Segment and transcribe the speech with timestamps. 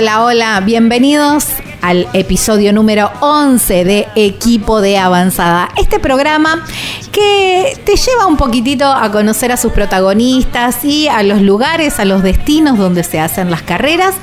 [0.00, 1.46] Hola, hola, bienvenidos
[1.82, 5.70] al episodio número 11 de Equipo de Avanzada.
[5.76, 6.64] Este programa
[7.10, 12.04] que te lleva un poquitito a conocer a sus protagonistas y a los lugares, a
[12.04, 14.14] los destinos donde se hacen las carreras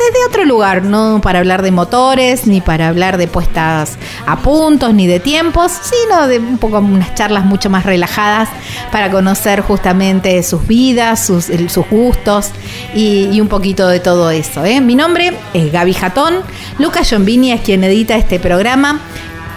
[0.00, 4.94] desde otro lugar, no para hablar de motores, ni para hablar de puestas a puntos,
[4.94, 8.48] ni de tiempos, sino de un poco unas charlas mucho más relajadas
[8.90, 11.50] para conocer justamente sus vidas, sus,
[11.90, 12.50] gustos
[12.94, 14.64] y, un poquito de todo eso.
[14.64, 14.80] ¿eh?
[14.80, 16.36] Mi nombre es Gaby Jatón,
[16.78, 19.00] Lucas Giombini es quien edita este programa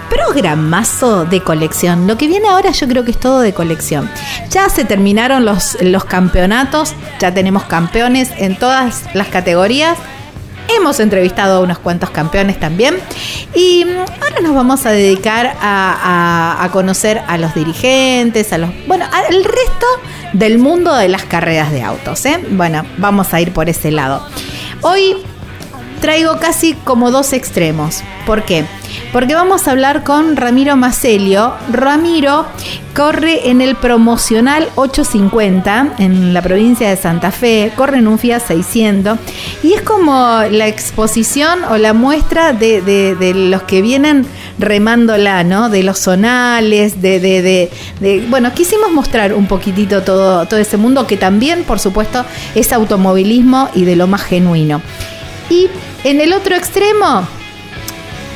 [0.09, 2.07] programazo de colección.
[2.07, 4.09] Lo que viene ahora yo creo que es todo de colección.
[4.49, 9.97] Ya se terminaron los, los campeonatos, ya tenemos campeones en todas las categorías.
[10.75, 12.95] Hemos entrevistado a unos cuantos campeones también.
[13.53, 13.85] Y
[14.21, 18.69] ahora nos vamos a dedicar a, conocer a los dirigentes, a los.
[18.87, 19.85] Bueno, al resto
[20.33, 22.25] del mundo de las carreras de autos.
[22.25, 22.39] ¿eh?
[22.51, 24.25] Bueno, vamos a ir por ese lado.
[24.81, 25.17] Hoy
[26.03, 28.03] traigo casi como dos extremos.
[28.25, 28.65] ¿Por qué?
[29.11, 31.53] porque vamos a hablar con Ramiro Macelio.
[31.71, 32.47] Ramiro
[32.95, 38.41] corre en el promocional 850 en la provincia de Santa Fe, corre en un Fiat
[38.45, 39.17] 600
[39.63, 44.25] y es como la exposición o la muestra de, los que vienen
[44.59, 45.69] remándola, ¿no?
[45.69, 51.17] De los zonales, de, de, bueno, quisimos mostrar un poquitito todo, todo ese mundo que
[51.17, 52.25] también, por supuesto,
[52.55, 54.81] es automovilismo y de lo más genuino.
[55.49, 55.69] Y
[56.03, 57.27] en el otro extremo,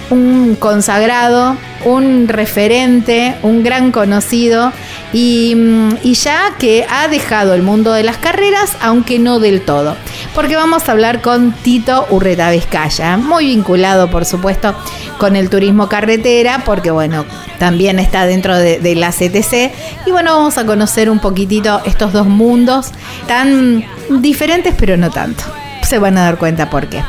[0.09, 4.71] un consagrado, un referente, un gran conocido
[5.13, 5.55] y,
[6.03, 9.95] ya que ha dejado el mundo de las carreras, aunque no del todo.
[10.33, 14.75] Porque vamos a hablar con Tito Urreta Vizcaya, muy vinculado por supuesto
[15.17, 17.25] con el turismo carretera, porque bueno,
[17.59, 19.71] también está dentro de, de la CTC.
[20.05, 22.91] Y bueno, vamos a conocer un poquitito estos dos mundos
[23.27, 25.43] tan diferentes, pero no tanto.
[25.83, 27.03] Se van a dar cuenta por qué.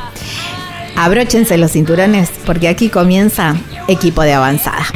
[0.97, 3.57] Abróchense los cinturones porque aquí comienza
[3.87, 4.87] equipo de avanzada.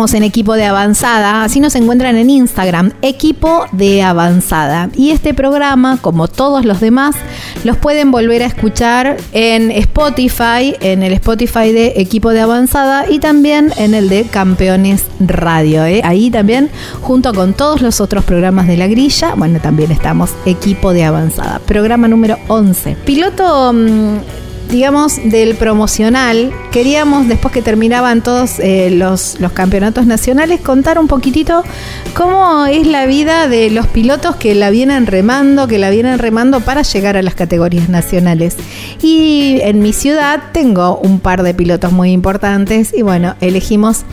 [0.00, 4.88] En equipo de avanzada, así nos encuentran en Instagram, equipo de avanzada.
[4.96, 7.14] Y este programa, como todos los demás,
[7.64, 13.18] los pueden volver a escuchar en Spotify, en el Spotify de equipo de avanzada y
[13.18, 15.84] también en el de Campeones Radio.
[15.84, 16.00] ¿eh?
[16.02, 16.70] Ahí también,
[17.02, 21.60] junto con todos los otros programas de la grilla, bueno, también estamos equipo de avanzada.
[21.66, 22.96] Programa número 11.
[23.04, 23.74] Piloto...
[23.74, 24.18] Mm,
[24.70, 31.08] digamos, del promocional, queríamos, después que terminaban todos eh, los, los campeonatos nacionales, contar un
[31.08, 31.64] poquitito
[32.14, 36.60] cómo es la vida de los pilotos que la vienen remando, que la vienen remando
[36.60, 38.56] para llegar a las categorías nacionales.
[39.02, 44.04] Y en mi ciudad tengo un par de pilotos muy importantes y bueno, elegimos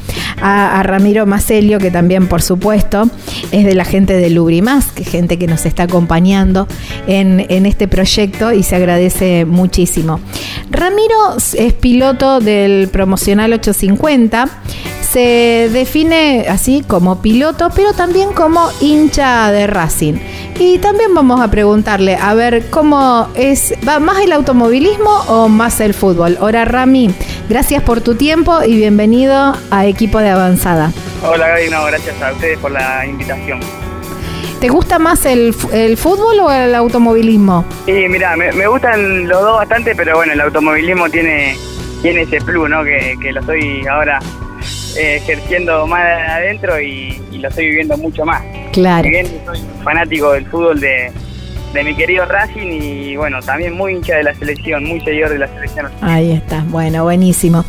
[0.42, 3.10] a, Ramiro Macelio, que también por supuesto
[3.52, 6.68] es de la gente de Lubrimás, que gente que nos está acompañando
[7.08, 10.20] en, en este proyecto y se agradece muchísimo.
[10.70, 14.48] Ramiro es piloto del promocional 850.
[15.10, 20.16] Se define así como piloto, pero también como hincha de Racing.
[20.60, 23.74] Y también vamos a preguntarle, a ver, ¿cómo es?
[23.88, 26.38] ¿Va más el automovilismo o más el fútbol?
[26.42, 27.14] Ahora, Rami,
[27.48, 30.92] gracias por tu tiempo y bienvenido a Equipo de Avanzada.
[31.24, 33.87] Hola, Gaby, gracias a ustedes por la invitación.
[34.60, 37.64] ¿Te gusta más el, fútbol o el automovilismo?
[37.86, 41.56] Sí, mira, me, gustan los dos bastante, pero bueno, el automovilismo tiene,
[42.02, 42.84] tiene ese plus, ¿no?
[42.84, 44.20] Que, lo estoy ahora
[44.98, 48.42] eh, ejerciendo más adentro y, lo estoy viviendo mucho más.
[48.74, 49.08] Claro.
[49.08, 51.12] Bien, soy fanático del fútbol de,
[51.74, 55.38] de mi querido Racing y bueno, también muy hincha de la selección, muy seguidor de
[55.38, 55.92] la selección.
[56.02, 57.64] Ahí está, bueno, buenísimo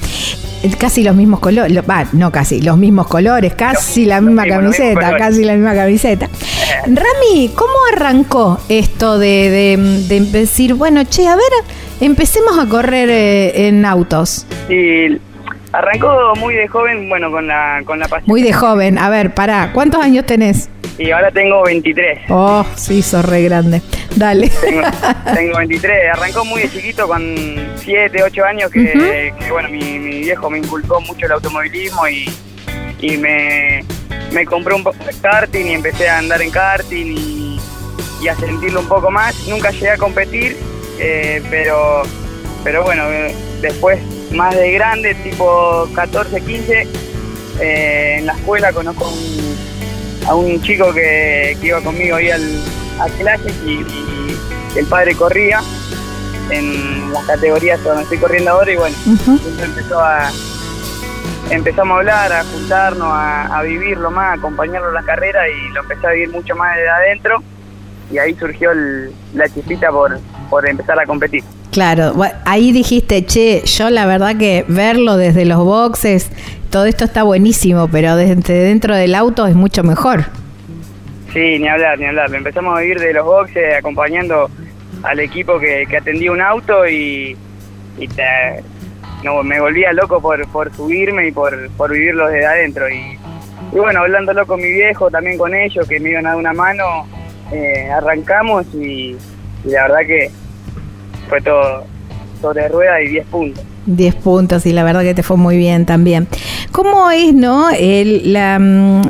[0.79, 1.73] casi los mismos colores,
[2.13, 6.29] no casi, los mismos colores, casi la misma camiseta, casi la misma camiseta.
[6.87, 9.77] Rami, ¿cómo arrancó esto de,
[10.33, 11.53] decir, bueno, che, a ver,
[12.01, 14.47] empecemos a correr eh, en autos?
[14.69, 15.19] Sí,
[15.73, 18.27] arrancó muy de joven, bueno, con la, con la pasión.
[18.27, 20.69] Muy de joven, a ver, pará, ¿cuántos años tenés?
[20.99, 22.23] Y ahora tengo 23.
[22.29, 23.81] Oh, sí, sos re grande.
[24.17, 24.51] Dale.
[25.33, 26.13] Tengo, 23.
[26.13, 27.35] Arrancó muy de chiquito, con
[27.77, 32.29] 7, 8 años, que, bueno, mi, viejo me inculcó mucho el automovilismo y,
[33.01, 33.85] y me,
[34.33, 37.61] me compró un poco de karting y empecé a andar en karting y,
[38.29, 39.47] a sentirlo un poco más.
[39.47, 40.57] Nunca llegué a competir,
[40.99, 42.03] eh, pero,
[42.65, 43.05] pero bueno,
[43.63, 44.01] después
[44.33, 46.87] más de grande, tipo 14, 15,
[47.61, 49.68] eh, en la escuela conozco un
[50.29, 52.43] a un chico que, iba conmigo ahí al,
[53.01, 53.85] a clases y,
[54.77, 55.61] el padre corría
[56.51, 58.97] en las categorías donde estoy corriendo ahora y bueno,
[59.63, 60.31] empezó a
[61.51, 65.81] empezamos a hablar, a juntarnos, a, vivirlo más, a acompañarlo en las carreras y lo
[65.81, 67.43] empecé a vivir mucho más desde adentro
[68.13, 68.71] y ahí surgió
[69.35, 70.21] la chispita por,
[70.51, 71.43] por empezar a competir.
[71.71, 72.15] Claro,
[72.47, 76.31] ahí dijiste, che, yo la verdad que verlo desde los boxes,
[76.71, 80.25] todo esto está buenísimo, pero desde dentro del auto es mucho mejor.
[81.33, 82.35] Sí, ni hablar, ni hablar.
[82.35, 84.51] Empezamos a vivir de los boxes acompañando
[85.03, 87.37] al equipo que, atendía un auto y,
[89.23, 92.89] no, me volvía loco por, subirme y por, por vivirlo desde adentro.
[92.89, 93.19] Y,
[93.73, 97.07] bueno, hablándolo con mi viejo, también con ellos, que me iban a dar una mano,
[97.53, 99.17] eh, arrancamos y
[99.65, 100.31] la verdad que
[101.29, 101.85] fue todo
[102.41, 103.65] sobre rueda y 10 puntos.
[103.89, 106.29] 10 puntos y la verdad que te fue muy bien también.
[106.73, 107.71] ¿Cómo es, no?
[107.71, 109.03] El, la, mm,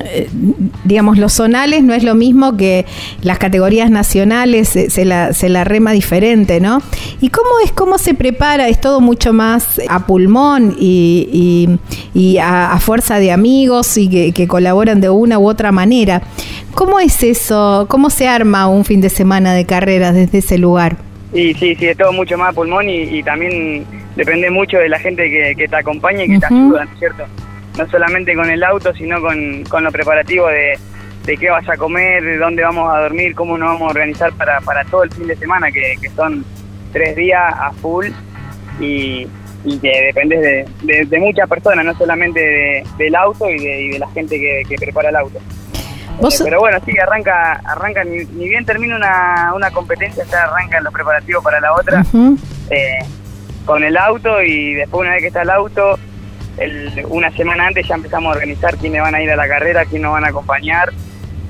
[0.85, 2.87] digamos, los zonales no es lo mismo que
[3.23, 6.81] las categorías nacionales, se, la, se la rema diferente, ¿no?
[7.21, 8.69] ¿Y cómo es, cómo se prepara?
[8.69, 11.79] Es todo mucho más a pulmón y,
[12.15, 16.23] y, a, fuerza de amigos y que, que colaboran de una u otra manera.
[16.75, 17.87] ¿Cómo es eso?
[17.89, 21.08] ¿Cómo se arma un fin de semana de carreras desde ese lugar?
[21.33, 23.85] Y sí, sí, es todo mucho más pulmón y, también
[24.17, 27.25] depende mucho de la gente que, te acompaña y que te ayuda, ¿no es cierto?
[27.77, 30.79] No solamente con el auto, sino con, con lo preparativo de,
[31.39, 34.61] qué vas a comer, de dónde vamos a dormir, cómo nos vamos a organizar para,
[34.63, 36.45] para todo el fin de semana, que, son
[36.93, 38.07] tres días a full
[38.81, 39.27] y,
[39.83, 43.59] que depende de, muchas personas, no solamente del auto y
[43.91, 45.39] de, la gente que prepara el auto.
[46.21, 50.93] Eh, pero bueno, sí, arranca, arranca ni, bien termina una, una competencia, ya arrancan los
[50.93, 52.05] preparativos para la otra
[52.71, 52.99] eh,
[53.65, 55.99] con el auto y después una vez que está el auto,
[57.09, 60.03] una semana antes ya empezamos a organizar quiénes van a ir a la carrera, quiénes
[60.03, 60.93] nos van a acompañar,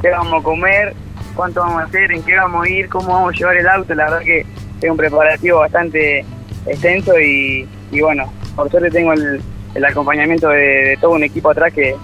[0.02, 0.94] qué vamos a comer,
[1.34, 3.94] cuánto vamos a hacer, en qué vamos a ir, cómo vamos a llevar el auto.
[3.94, 4.40] La verdad que
[4.82, 6.24] es un preparativo bastante
[6.66, 7.66] extenso y,
[8.00, 9.40] bueno, por suerte tengo el,
[9.88, 11.96] acompañamiento de, todo un equipo atrás que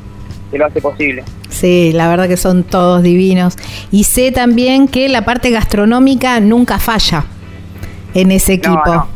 [0.52, 1.25] lo hace posible.
[1.54, 3.56] Sí, la verdad que son todos divinos.
[3.92, 7.25] Y sé también que la parte gastronómica nunca falla
[8.12, 9.06] en ese equipo.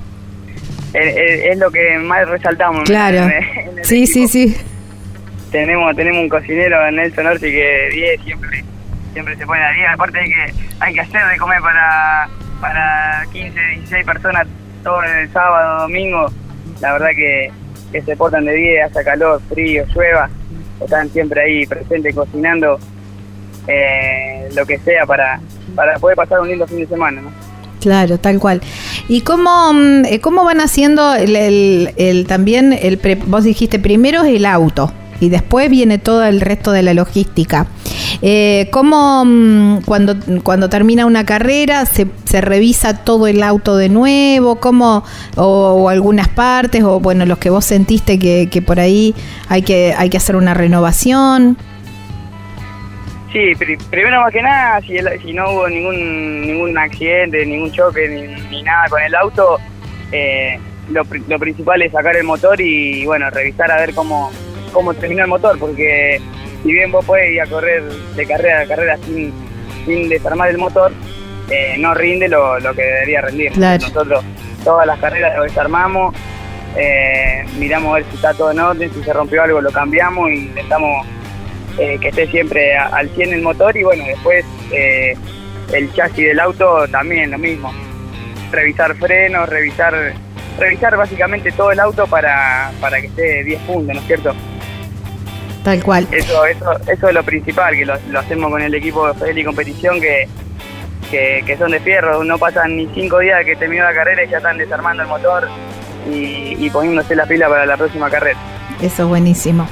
[0.94, 2.84] Es, lo que más resaltamos.
[2.84, 3.28] Claro.
[3.82, 4.56] sí, sí, sí.
[5.50, 8.64] tenemos tenemos un cocinero, Nelson Orsi, que 10 siempre
[9.12, 9.88] siempre se pone a 10.
[9.94, 12.28] Aparte de que hay que hacer de comer para,
[12.60, 14.46] para 15, 16 personas
[14.84, 16.30] todo el sábado, domingo.
[16.80, 17.50] La verdad que,
[17.90, 20.30] que se portan de 10, hace calor, frío, llueva.
[20.80, 22.78] Están siempre ahí presentes cocinando
[23.66, 25.40] eh, lo que sea para,
[25.74, 27.20] para poder pasar un lindo fin de semana.
[27.20, 27.30] ¿no?
[27.80, 28.60] Claro, tal cual.
[29.08, 34.24] ¿Y cómo, mm, eh, cómo van haciendo el, el, el también, el vos dijiste primero
[34.24, 37.66] el auto y después viene todo el resto de la logística?
[38.22, 43.88] Eh, ¿Cómo mm, cuando, cuando termina una carrera se, se revisa todo el auto de
[43.88, 44.56] nuevo?
[44.56, 45.04] ¿Cómo,
[45.36, 46.82] o, algunas partes?
[46.82, 49.14] O bueno, los que vos sentiste que, que por ahí
[49.48, 51.56] hay que, hay que hacer una renovación.
[53.32, 57.70] Sí, pr primero más que nada, si, el, si no hubo ningún ningún accidente, ningún
[57.70, 59.58] choque ni, ni nada con el auto,
[60.12, 60.58] eh,
[60.90, 64.30] lo, lo, principal es sacar el motor y bueno, revisar a ver cómo,
[64.72, 66.20] cómo terminó el motor, porque
[66.62, 69.32] si bien vos podés ir a correr de carrera a carrera sin,
[69.84, 70.92] sin desarmar el motor,
[71.50, 73.52] eh, no rinde lo, lo, que debería rendir.
[73.52, 73.86] Claro.
[73.86, 74.24] Nosotros
[74.64, 76.14] todas las carreras lo desarmamos,
[76.76, 80.30] eh, miramos a ver si está todo en orden, si se rompió algo lo cambiamos
[80.30, 81.06] y intentamos
[81.78, 84.44] eh, que esté siempre a, al 100 el motor y bueno, después
[85.72, 87.72] el chasis del auto también lo mismo.
[88.50, 90.14] Revisar frenos, revisar
[90.58, 94.34] revisar básicamente todo el auto para, para que esté 10 puntos, ¿no es cierto?
[95.62, 96.06] Tal cual.
[96.10, 99.44] Eso, eso, eso es lo principal, que lo, lo hacemos con el equipo de Fedeli
[99.44, 100.28] Competición, que,
[101.10, 102.22] que, que, son de fierro.
[102.24, 105.48] No pasan ni cinco días que terminó la carrera y ya están desarmando el motor
[106.10, 108.38] y, y poniéndose la pila para la próxima carrera.
[108.80, 109.68] Eso es buenísimo.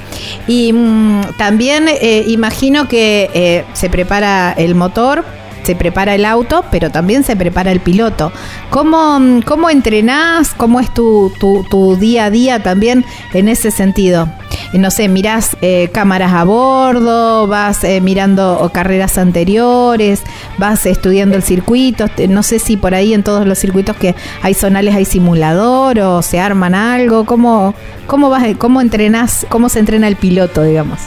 [0.47, 5.23] Y mmm, también eh, imagino que eh, se prepara el motor,
[5.67, 8.31] se prepara el auto, pero también se prepara el piloto.
[8.69, 10.53] ¿Cómo, cómo entrenás?
[10.55, 14.29] ¿Cómo es tu, tu, tu día a día también en ese sentido?
[14.73, 20.23] no sé, mirás eh, cámaras a bordo, vas eh, mirando carreras anteriores,
[20.57, 24.53] vas estudiando el circuito, no sé si por ahí en todos los circuitos que hay
[24.53, 27.73] zonales hay simulador o se arman algo, ¿cómo,
[28.07, 30.99] cómo, vas, cómo entrenás, cómo se entrena el piloto, digamos?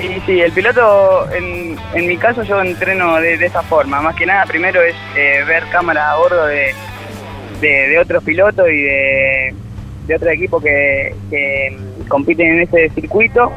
[0.00, 4.26] Sí, sí, el piloto, en, en mi caso yo entreno de, esa forma, más que
[4.26, 6.72] nada primero es eh, ver cámaras a bordo de,
[7.60, 9.54] de, de otros pilotos y de,
[10.06, 11.76] de otro equipo que, que
[12.06, 13.50] compiten en ese circuito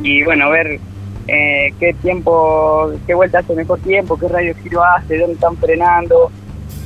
[0.00, 0.78] y bueno, ver
[1.26, 6.30] eh, qué tiempo, qué vuelta hace mejor tiempo, qué radio giro hace, dónde están frenando.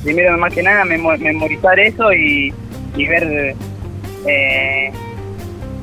[0.03, 2.51] Primero, más que nada, memorizar eso y,
[2.95, 3.55] y ver
[4.25, 4.91] eh,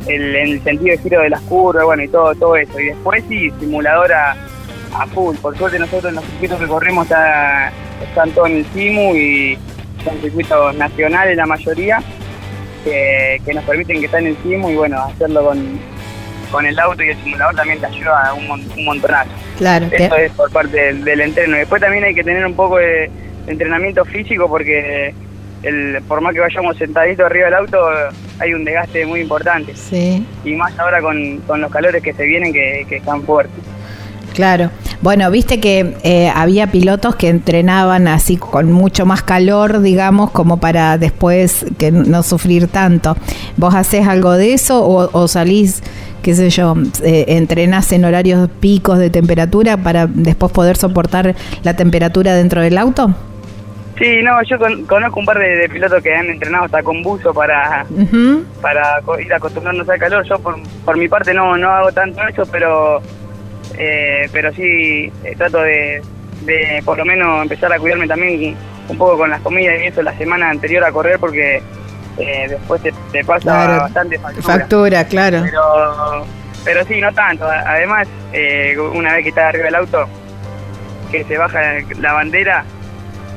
[0.07, 2.79] el, el, sentido de giro de las curvas, bueno, y todo todo eso.
[2.81, 4.37] Y después sí, simulador a,
[4.95, 5.37] a full.
[5.37, 9.59] Por suerte nosotros en los circuitos que corremos está, están todos en el Simu y
[10.05, 12.03] son circuitos nacionales la mayoría
[12.85, 15.79] que, que, nos permiten que está en el Simu y bueno, hacerlo con,
[16.51, 19.31] con el auto y el simulador también te ayuda un, un montonazo.
[19.59, 19.87] Claro.
[19.93, 21.57] Eso es por parte del, del, entreno.
[21.57, 23.11] Después también hay que tener un poco de,
[23.47, 25.15] de entrenamiento físico porque
[25.63, 27.79] el, por más que vayamos sentaditos arriba del auto
[28.39, 29.75] hay un desgaste muy importante.
[29.77, 30.25] Sí.
[30.45, 33.63] Y más ahora con, con los calores que se vienen que, que están fuertes.
[34.35, 34.71] Claro.
[35.03, 40.59] Bueno, viste que eh, había pilotos que entrenaban así con mucho más calor, digamos, como
[40.59, 43.17] para después que no sufrir tanto.
[43.57, 45.83] ¿Vos haces algo de eso o, o salís,
[46.23, 51.75] qué sé yo, eh, entrenás en horarios picos de temperatura para después poder soportar la
[51.75, 53.15] temperatura dentro del auto?
[54.01, 57.03] Sí, no, yo con, conozco un par de, de, pilotos que han entrenado hasta con
[57.03, 58.45] buzo para, uh -huh.
[58.63, 60.25] para ir acostumbrarnos al calor.
[60.25, 63.03] Yo por, por mi parte no, no hago tanto eso, pero
[63.77, 66.01] eh, pero sí eh, trato de,
[66.47, 68.57] de, por lo menos empezar a cuidarme también
[68.89, 71.63] un poco con las comidas y eso la semana anterior a correr porque
[72.17, 74.47] eh, después te, te pasa claro, bastante factura.
[74.47, 75.43] Factura, claro.
[75.45, 76.27] Pero,
[76.65, 77.45] pero sí, no tanto.
[77.45, 80.07] Además, eh, una vez que estás arriba del auto,
[81.11, 81.61] que se baja
[82.01, 82.65] la bandera,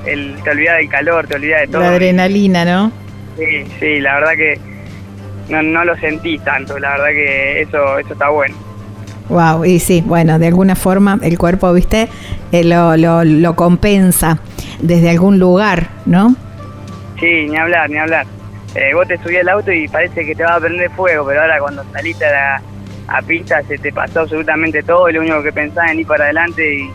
[0.05, 1.81] el, te olvidas del calor, te olvidas de todo.
[1.81, 2.91] La adrenalina, ¿no?
[3.37, 4.59] Sí, sí, la verdad que
[5.49, 8.55] no, no lo sentí tanto, la verdad que eso, eso está bueno.
[9.29, 12.09] Wow, y sí, bueno, de alguna forma el cuerpo, viste,
[12.51, 14.39] eh, lo, lo, lo, compensa
[14.81, 16.35] desde algún lugar, ¿no?
[17.19, 18.25] Sí, ni hablar, ni hablar.
[18.75, 21.41] Eh, vos te subís al auto y parece que te va a prender fuego, pero
[21.41, 22.61] ahora cuando saliste a, la,
[23.07, 26.25] a pista se te pasó absolutamente todo y lo único que pensás en ir para
[26.25, 26.91] adelante y,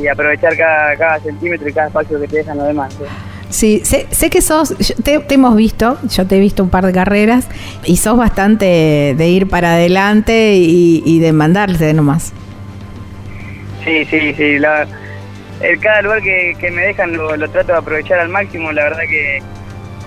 [0.00, 2.92] y aprovechar cada, cada, centímetro y cada espacio que te dejan los demás.
[2.94, 3.04] ¿sí?
[3.48, 6.84] Sí, sé, sé, que sos, te, te, hemos visto, yo te he visto un par
[6.84, 7.48] de carreras
[7.84, 12.32] y sos bastante de ir para adelante y, y de mandarse nomás.
[13.84, 14.58] Sí, sí, sí.
[14.58, 14.86] La,
[15.60, 18.72] el, cada lugar que, que me dejan lo, lo, trato de aprovechar al máximo.
[18.72, 19.38] La verdad que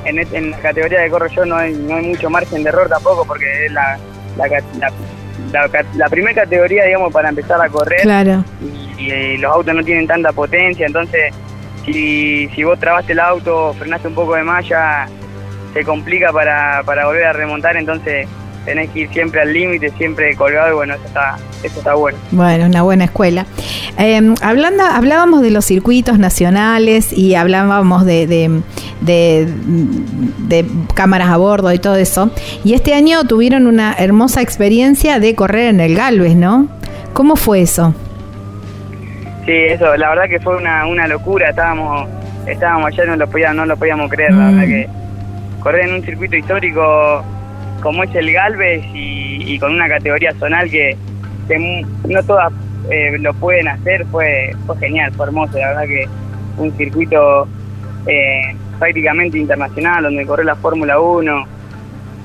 [0.04, 2.90] en, en, la categoría de corro yo no hay, no hay mucho margen de error
[2.90, 3.98] tampoco porque es la,
[4.38, 4.48] la,
[5.54, 8.02] la, la, primera categoría, digamos, para empezar a correr.
[8.02, 8.44] Claro.
[8.62, 11.34] Y, eh, los autos no tienen tanta potencia, entonces
[11.86, 15.08] si, si vos trabaste el auto, frenaste un poco de malla,
[15.74, 18.28] se complica para, para volver a remontar, entonces
[18.66, 22.18] tenés que ir siempre al límite, siempre colgado y bueno, eso está, eso está bueno.
[22.32, 23.46] Bueno, una buena escuela.
[23.98, 28.62] Em, hablando, hablábamos de los circuitos nacionales y hablábamos de, de,
[29.02, 32.32] de, cámaras a bordo y todo eso.
[32.64, 36.68] Y este año tuvieron una hermosa experiencia de correr en el Galvez, ¿no?
[37.14, 37.94] ¿Cómo fue eso?
[39.46, 42.08] Sí, eso, la verdad que fue una, una locura, estábamos
[42.48, 44.70] estábamos allá no lo podíamos, no lo podíamos creer, la verdad mm.
[44.70, 44.90] que
[45.62, 47.24] correr en un circuito histórico
[47.82, 50.96] como es el Galvez y, con una categoría zonal que,
[52.08, 52.52] no todas
[52.90, 56.08] eh, lo pueden hacer, fue, fue genial, fue hermoso, la verdad que
[56.58, 57.48] un circuito
[58.06, 61.48] eh, prácticamente internacional donde corre la Fórmula 1,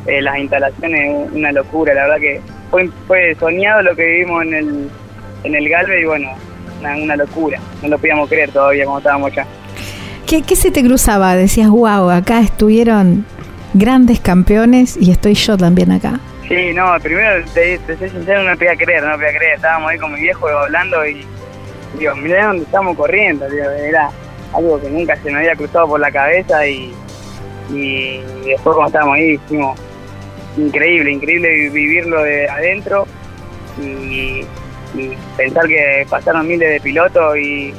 [0.06, 2.40] eh, las instalaciones, una locura, la verdad que
[2.71, 4.90] fue, fue soñado lo que vivimos en el,
[5.44, 6.28] en el Galvez y bueno,
[6.85, 9.47] una, locura, no lo podíamos creer todavía como estábamos allá.
[10.26, 11.35] ¿Qué, ¿Qué se te cruzaba?
[11.37, 13.25] Decías, wow, acá estuvieron
[13.75, 16.21] grandes campeones y estoy yo también acá.
[16.49, 19.55] Sí, no, primero te, te soy sincero, no podía creer, no podía creer.
[19.57, 21.25] Estábamos ahí con mi viejo hablando y
[21.99, 24.11] digo, mirá dónde estamos corriendo, era
[24.53, 26.93] algo que nunca se me había cruzado por la cabeza y,
[27.71, 29.79] y después cuando estábamos ahí dijimos,
[30.57, 33.07] increíble, increíble vivirlo de adentro
[33.81, 34.45] y,
[35.37, 37.75] pensar que pasaron miles de pilotos y,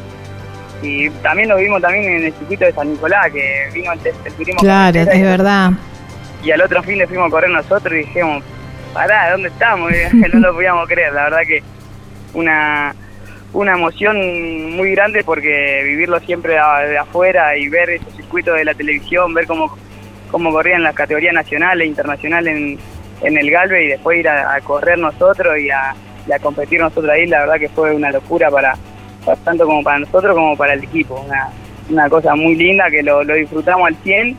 [0.82, 4.34] y también lo vimos también en el circuito de San Nicolás, que vino el, el
[4.34, 4.62] turismo.
[4.62, 5.72] Claro, es verdad.
[6.44, 8.44] Y al otro fin le fuimos a correr nosotros y dijimos,
[8.94, 9.92] pará, ¿dónde estamos?
[10.14, 11.64] no lo podíamos creer, la verdad que
[12.34, 12.94] una,
[13.54, 18.74] una emoción muy grande porque vivirlo siempre de, afuera y ver esos circuitos de la
[18.74, 19.75] televisión, ver cómo,
[20.30, 22.80] cómo corrían las categorías nacionales e internacionales en,
[23.22, 25.96] en el Galve y después ir a, correr nosotros y a,
[26.27, 28.75] y a competir nosotros ahí, la verdad que fue una locura para
[29.44, 31.22] tanto como para nosotros como para el equipo.
[31.25, 31.50] Una,
[31.90, 34.38] una cosa muy linda que lo, disfrutamos al 100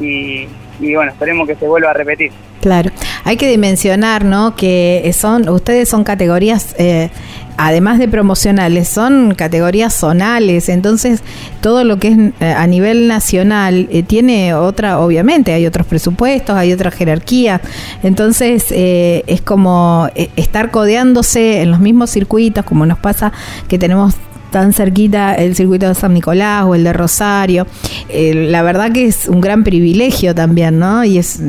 [0.00, 0.48] y,
[0.80, 2.32] y bueno, esperemos que se vuelva a repetir.
[2.60, 2.90] Claro,
[3.24, 4.54] hay que dimensionar, ¿no?
[4.54, 7.10] Que son, ustedes son categorías, eh,
[7.56, 11.22] además de promocionales, son categorías zonales, entonces
[11.60, 16.56] todo lo que es eh, a nivel nacional eh, tiene otra, obviamente, hay otros presupuestos,
[16.56, 17.60] hay otra jerarquía,
[18.02, 23.32] entonces es como estar codeándose en los mismos circuitos, como nos pasa
[23.68, 24.14] que tenemos
[24.50, 27.66] tan cerquita el circuito de San Nicolás o el de Rosario.
[28.12, 31.04] la verdad que es un gran privilegio también, ¿no?
[31.04, 31.40] Y es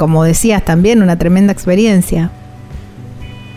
[0.00, 2.30] como decías también, una tremenda experiencia.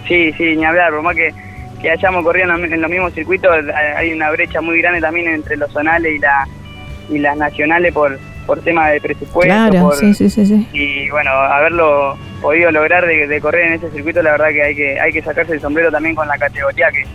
[0.09, 1.33] Sí, sí, ni hablar, por más que,
[1.83, 3.53] que hayamos corrido en los mismos circuitos,
[3.97, 6.47] hay una brecha muy grande también entre los zonales y, la,
[7.09, 9.41] y las nacionales por, por tema de presupuesto.
[9.41, 14.31] Claro, sí, sí, sí, Y bueno, haberlo podido lograr de, correr en ese circuito, la
[14.31, 17.05] verdad que hay que hay que sacarse el sombrero también con la categoría que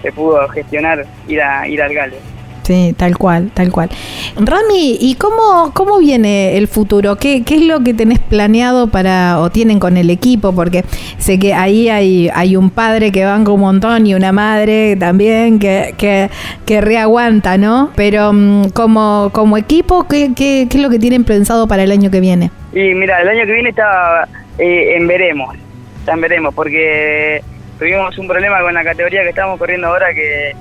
[0.00, 2.33] se pudo gestionar ir a ir al Gales.
[2.64, 3.90] Sí, tal cual, tal cual.
[4.36, 7.16] Rami, ¿y cómo, cómo viene el futuro?
[7.16, 10.54] ¿Qué, ¿Qué es lo que tenés planeado para, o tienen con el equipo?
[10.54, 10.82] Porque
[11.18, 15.58] sé que ahí hay, hay un padre que banca un montón y una madre también
[15.58, 16.30] que, que,
[16.64, 17.90] que reaguanta, ¿no?
[17.96, 22.10] Pero mm, como, como equipo, ¿qué, ¿qué, es lo que tienen pensado para el año
[22.10, 22.50] que viene?
[22.72, 24.26] Y mira, el año que viene está
[24.58, 25.54] eh, en veremos,
[26.00, 27.42] está en veremos, porque
[27.78, 30.54] tuvimos un problema con la categoría que estamos corriendo ahora que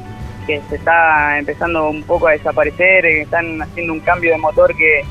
[0.45, 4.75] que se está empezando un poco a desaparecer, que están haciendo un cambio de motor
[4.75, 5.03] que,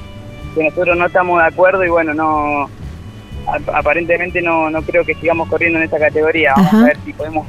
[0.56, 2.68] nosotros no estamos de acuerdo y bueno, no
[3.72, 6.52] aparentemente no, no creo que sigamos corriendo en esa categoría.
[6.54, 7.46] Vamos a ver si podemos,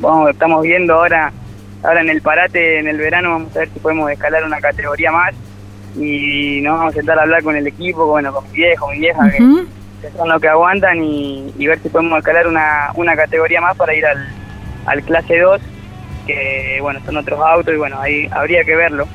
[0.00, 1.32] vamos, estamos viendo ahora,
[1.84, 5.12] ahora en el parate, en el verano, vamos a ver si podemos escalar una categoría
[5.12, 5.32] más
[5.96, 8.98] y nos vamos a sentar a hablar con el equipo, bueno, con mi viejo, mi
[8.98, 13.76] vieja, que, son los que aguantan y, ver si podemos escalar una, una categoría más
[13.76, 14.28] para ir al,
[14.86, 15.60] al clase 2
[16.32, 19.06] que bueno, son otros autos y bueno, ahí habría que verlo.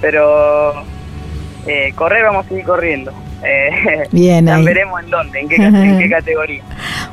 [0.00, 0.72] Pero
[1.66, 3.12] eh, correr vamos a seguir corriendo.
[3.42, 4.64] Eh, Bien, ahí.
[4.64, 6.62] veremos en dónde, en qué, categoría.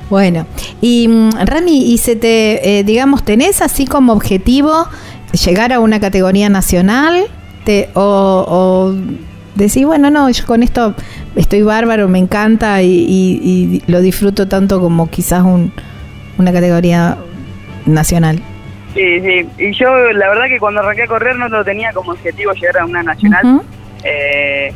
[0.10, 0.46] Bueno,
[0.82, 4.88] y mm, Rami, ¿y se te, eh, digamos, tenés así como objetivo
[5.46, 7.26] llegar a una categoría nacional?
[7.66, 8.96] Te, o, o
[9.56, 10.96] decís, bueno, no, yo con esto
[11.36, 15.72] estoy bárbaro, me encanta y, y, lo disfruto tanto como quizás un,
[16.38, 17.18] una categoría
[17.86, 18.42] nacional.
[18.94, 19.50] Sí, sí.
[19.58, 22.80] Y yo, la verdad que cuando arranqué a correr no lo tenía como objetivo llegar
[22.80, 23.62] a una nacional.
[24.04, 24.74] eh,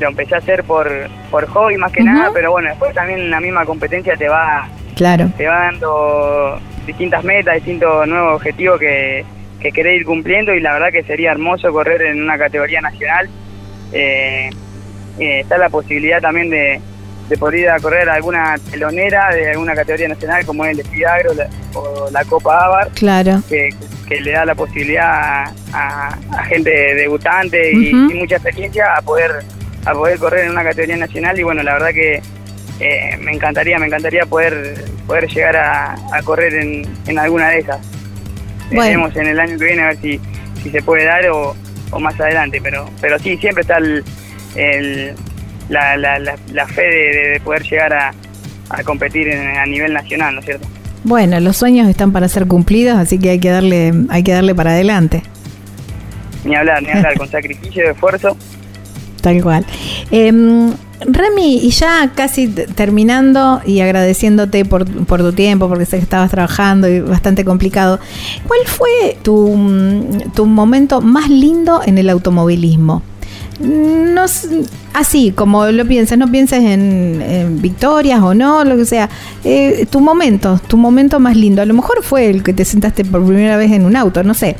[0.00, 0.90] lo empecé a hacer por,
[1.30, 5.30] por hobby más que nada, pero bueno, después también la misma competencia te va, claro.
[5.36, 9.24] te va dando distintas metas, distintos nuevos objetivos que,
[9.60, 13.28] que querés ir cumpliendo y la verdad que sería hermoso correr en una categoría nacional.
[13.92, 14.50] Eh,
[15.18, 16.80] eh, está la posibilidad también de,
[17.32, 21.32] se podría correr alguna telonera de alguna categoría nacional como el Espidagro
[21.72, 22.90] o la Copa Avar.
[22.94, 23.42] Claro.
[23.48, 23.70] Que,
[24.20, 29.42] le da la posibilidad a, gente debutante y, mucha experiencia a poder
[29.86, 32.20] a poder correr en una categoría nacional y bueno la verdad que
[32.80, 37.78] eh, me encantaría me encantaría poder poder llegar a, correr en, alguna de esas
[38.70, 40.20] veremos en el año que viene a ver si,
[40.62, 41.56] si se puede dar o,
[41.90, 44.04] o más adelante pero pero sí siempre está el
[45.68, 48.12] la, la, la, fe de, poder llegar a,
[48.84, 50.66] competir a nivel nacional, ¿no es cierto?
[51.04, 54.54] Bueno, los sueños están para ser cumplidos, así que hay que darle, hay que darle
[54.54, 55.22] para adelante.
[56.44, 58.36] Ni hablar, ni hablar, con sacrificio, esfuerzo.
[59.20, 59.66] Tal cual.
[60.10, 60.32] Eh,
[61.06, 66.30] Remy, y ya casi terminando y agradeciéndote por, por, tu tiempo, porque sé que estabas
[66.30, 67.98] trabajando y bastante complicado,
[68.46, 73.02] ¿cuál fue tu, tu momento más lindo en el automovilismo?
[73.60, 74.24] No
[74.94, 79.08] así como lo piensas, no pienses en, victorias o no, lo que sea.
[79.44, 81.62] Eh, tu momento, tu momento más lindo.
[81.62, 84.34] A lo mejor fue el que te sentaste por primera vez en un auto, no
[84.34, 84.56] sé.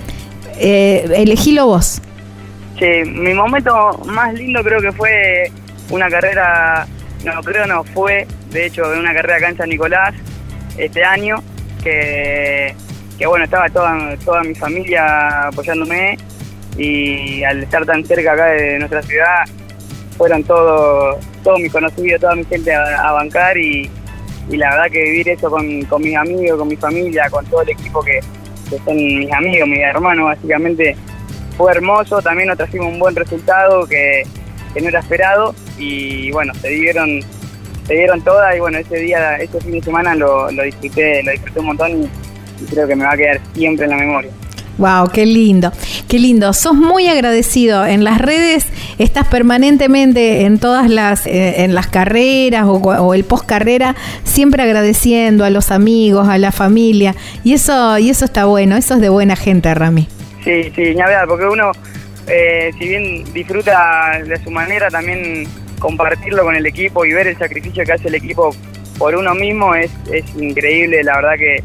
[0.59, 2.00] Eh, elegílo vos.
[2.78, 5.50] Sí, mi momento más lindo creo que fue
[5.90, 6.87] una carrera,
[7.24, 10.14] no creo no, fue de hecho una carrera acá en San Nicolás
[10.76, 11.42] este año,
[11.83, 12.74] que,
[13.18, 16.18] que bueno, estaba toda, toda mi familia apoyándome
[16.76, 19.44] y al estar tan cerca acá de nuestra ciudad,
[20.16, 23.90] fueron todos todo mis conocidos, toda mi gente a, bancar y,
[24.50, 25.66] la verdad que vivir eso con,
[26.00, 28.20] mis amigos, con mi familia, con todo el equipo que,
[28.85, 30.96] son mis amigos, mis hermanos básicamente,
[31.56, 34.22] fue hermoso, también nos trajimos un buen resultado que,
[34.80, 37.20] no era esperado y bueno, se dieron
[37.87, 41.32] se dieron todas y bueno, ese día, ese fin de semana lo, lo disfruté, lo
[41.32, 42.11] disfruté un montón
[42.61, 44.30] y creo que me va a quedar siempre en la memoria.
[44.78, 45.70] Wow, qué lindo,
[46.08, 46.52] qué lindo.
[46.52, 47.85] Sos muy agradecido.
[47.85, 48.66] En las redes
[48.98, 55.44] estás permanentemente en todas las, eh, en las carreras o, el post carrera, siempre agradeciendo
[55.44, 57.14] a los amigos, a la familia.
[57.44, 60.08] Y eso, y eso está bueno, eso es de buena gente, Rami.
[60.42, 61.70] Sí, sí, ya verdad, porque uno,
[62.26, 65.46] eh, si bien disfruta de su manera, también
[65.78, 68.54] compartirlo con el equipo y ver el sacrificio que hace el equipo
[68.98, 71.02] por uno mismo es, es increíble.
[71.04, 71.62] La verdad que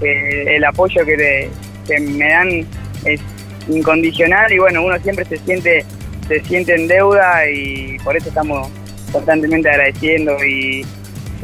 [0.00, 1.50] el apoyo que te
[1.88, 2.66] que me dan
[3.04, 3.20] es
[3.68, 5.84] incondicional y bueno, uno siempre se siente
[6.28, 8.68] se siente en deuda y por eso estamos
[9.10, 10.84] constantemente agradeciendo y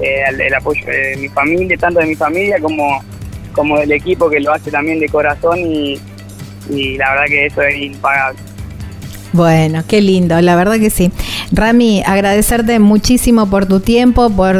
[0.00, 3.02] eh, el, apoyo de mi familia, tanto de mi familia como,
[3.52, 5.98] como del equipo que lo hace también de corazón y,
[6.68, 8.38] y la verdad que eso es impagable.
[9.34, 11.10] Bueno, qué lindo, la verdad que sí.
[11.50, 14.56] Rami, agradecerte muchísimo por tu tiempo, por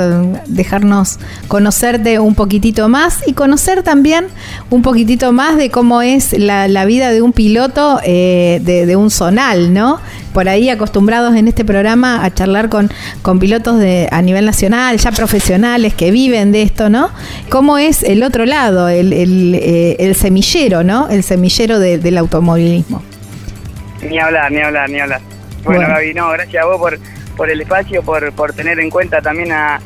[0.49, 4.27] dejarnos conocerte un poquitito más y conocer también
[4.71, 9.73] un poquitito más de cómo es la, vida de un piloto eh, de, un zonal,
[9.73, 10.01] ¿no?
[10.33, 12.91] Por ahí acostumbrados en este programa a charlar con,
[13.23, 17.11] con pilotos de, a nivel nacional, ya profesionales que viven de esto, ¿no?
[17.49, 21.09] ¿Cómo es el otro lado, el, el, eh, semillero, ¿no?
[21.11, 23.13] El semillero del automovilismo.
[24.09, 25.21] Ni hablar, ni hablar, ni hablar.
[25.64, 26.99] Bueno, Gaby, no, gracias a vos por,
[27.37, 29.81] por el espacio, por, por tener en cuenta también a,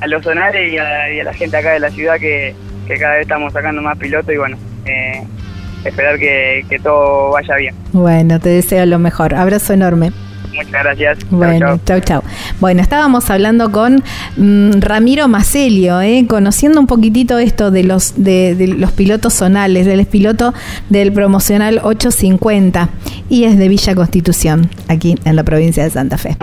[0.00, 2.54] a los sonares y a, la gente acá de la ciudad que,
[2.98, 5.22] cada vez estamos sacando más pilotos y bueno, eh,
[5.84, 7.74] esperar que, que todo vaya bien.
[7.92, 9.34] Bueno, te deseo lo mejor.
[9.34, 10.12] Abrazo enorme.
[10.58, 11.18] Muchas gracias.
[11.30, 12.22] Bueno, chau, chau.
[12.58, 14.02] Bueno, estábamos hablando con
[14.36, 19.86] mm, Ramiro Macelio, eh, conociendo un poquitito esto de los, de, de los pilotos zonales,
[19.86, 20.54] del piloto
[20.88, 22.88] del promocional 850
[23.28, 26.36] y es de Villa Constitución, aquí en la provincia de Santa Fe.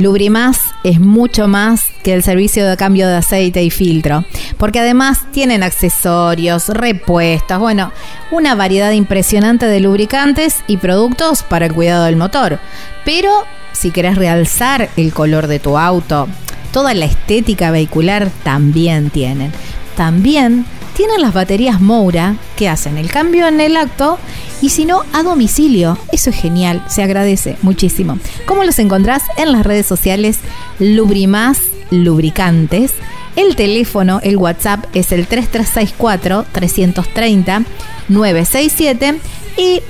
[0.00, 4.24] Lubrimás es mucho más que el servicio de cambio de aceite y filtro,
[4.58, 7.92] porque además tienen accesorios, repuestos, bueno,
[8.32, 12.58] una variedad impresionante de lubricantes y productos para el cuidado del motor.
[13.04, 13.30] Pero
[13.72, 16.28] si querés realzar el color de tu auto,
[16.72, 19.52] toda la estética vehicular también tienen.
[19.96, 24.18] También tienen las baterías Moura que hacen el cambio en el acto
[24.62, 25.98] y si no, a domicilio.
[26.12, 28.18] Eso es genial, se agradece muchísimo.
[28.46, 29.22] ¿Cómo los encontrás?
[29.36, 30.38] En las redes sociales
[30.78, 31.58] Lubrimás
[31.90, 32.92] Lubricantes.
[33.36, 37.62] El teléfono, el WhatsApp es el 3364 330
[38.08, 39.18] 967
[39.56, 39.82] y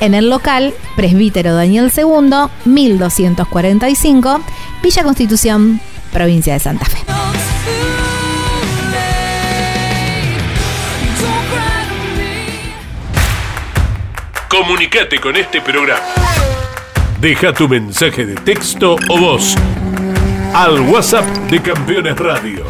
[0.00, 4.40] en el local Presbítero Daniel II 1245
[4.82, 5.80] Villa Constitución,
[6.12, 7.57] provincia de Santa Fe.
[14.48, 16.00] Comunicate con este programa.
[17.20, 19.54] Deja tu mensaje de texto o voz
[20.54, 22.64] al WhatsApp de Campeones Radio.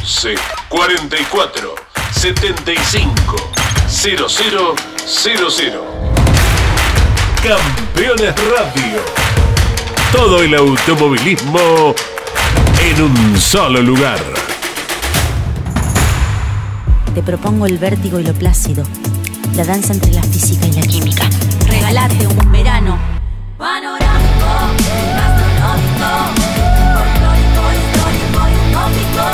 [0.00, 0.34] 11
[0.68, 1.74] 44
[2.10, 3.36] 75
[3.88, 5.72] 0000.
[7.42, 9.00] Campeones Radio.
[10.10, 11.94] Todo el automovilismo
[12.80, 14.18] en un solo lugar.
[17.14, 18.84] Te propongo el vértigo y lo plácido,
[19.54, 21.28] la danza entre la física y la química.
[21.66, 22.98] Regalate un verano
[23.58, 24.46] panorámico,
[25.16, 26.40] gastronómico,
[26.94, 29.24] folclórico, histórico y utópico.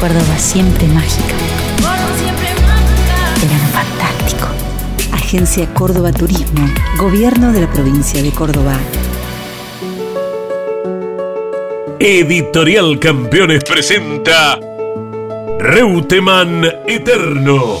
[0.00, 1.34] Córdoba siempre mágica.
[1.76, 3.16] Córdoba siempre mágica.
[3.42, 4.46] Verano fantástico.
[5.12, 6.68] Agencia Córdoba Turismo,
[6.98, 8.78] Gobierno de la provincia de Córdoba.
[12.00, 14.58] Editorial Campeones presenta
[15.58, 17.80] Reutemann Eterno.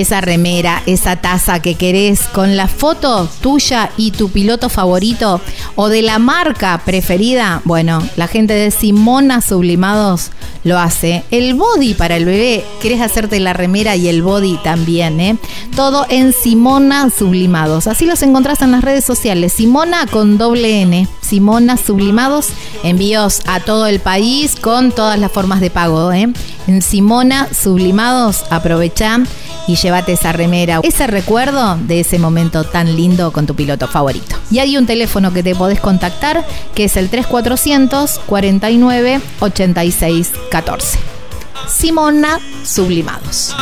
[0.06, 5.42] Esa remera, esa taza que querés con la foto tuya y tu piloto favorito
[5.74, 10.30] o de la marca preferida, bueno, la gente de Simona Sublimados
[10.64, 11.24] lo hace.
[11.32, 15.38] El body para el bebé, querés hacerte la remera y el body también, ¿eh?
[15.76, 17.88] Todo en Simona Sublimados.
[17.88, 19.54] Así los encontrás en las redes sociales.
[19.54, 21.08] Simona con doble N.
[21.22, 22.50] Simona Sublimados.
[22.84, 26.32] Envíos a todo el país con todas las formas de pago, ¿eh?
[26.68, 29.20] En Simona Sublimados, aprovechá
[29.68, 34.36] y llévate esa remera, ese recuerdo de ese momento tan lindo con tu piloto favorito.
[34.52, 41.00] Y hay un teléfono que te podés contactar que es el 3400 49 86 14.
[41.68, 43.56] Simona Sublimados.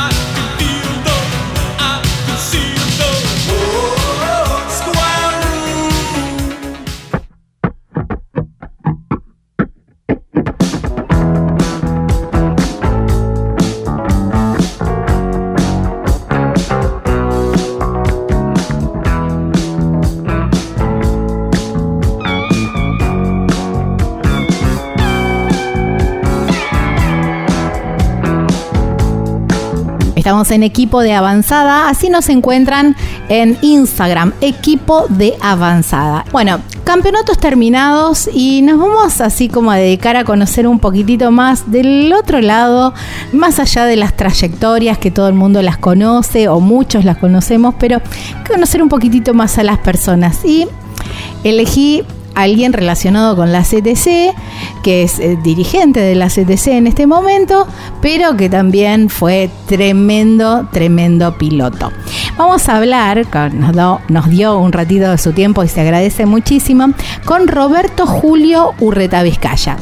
[30.51, 32.95] En equipo de avanzada, así nos encuentran
[33.29, 36.25] en Instagram, equipo de avanzada.
[36.31, 41.71] Bueno, campeonatos terminados y nos vamos así como a dedicar a conocer un poquitito más
[41.71, 42.93] del otro lado,
[43.31, 47.75] más allá de las trayectorias que todo el mundo las conoce o muchos las conocemos,
[47.79, 48.01] pero
[48.47, 50.43] conocer un poquitito más a las personas.
[50.45, 50.67] Y
[51.43, 52.03] elegí
[52.35, 54.33] alguien relacionado con la CTC,
[54.83, 57.67] que es eh, dirigente de la CTC en este momento,
[58.01, 61.91] pero que también fue tremendo, tremendo piloto.
[62.37, 66.93] Vamos a hablar, nos, nos dio un ratito de su tiempo y se agradece muchísimo,
[67.25, 69.77] con Roberto Julio Urreta Vizcaya.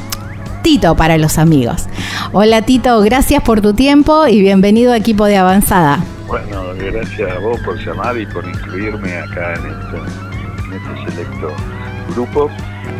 [0.61, 1.87] Tito para los amigos.
[2.33, 6.03] Hola Tito, gracias por tu tiempo y bienvenido a equipo de avanzada.
[6.27, 9.97] Bueno, gracias a vos por llamar y por incluirme acá en este,
[10.65, 11.55] en este selecto
[12.11, 12.49] grupo.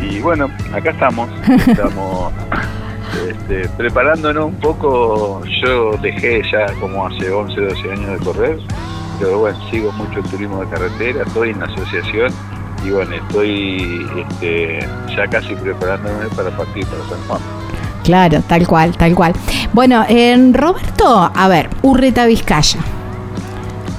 [0.02, 1.30] Y bueno, acá estamos,
[1.68, 2.34] estamos
[3.30, 5.42] este, preparándonos un poco.
[5.64, 8.58] Yo dejé ya como hace 11, 12 años de correr,
[9.20, 12.34] pero bueno, sigo mucho el turismo de carretera, estoy en la asociación
[12.84, 14.80] y bueno, estoy este,
[15.16, 17.42] ya casi preparándome para partir para San Juan.
[18.04, 19.34] Claro, tal cual, tal cual.
[19.74, 22.80] Bueno, en Roberto, a ver, Urreta Vizcaya.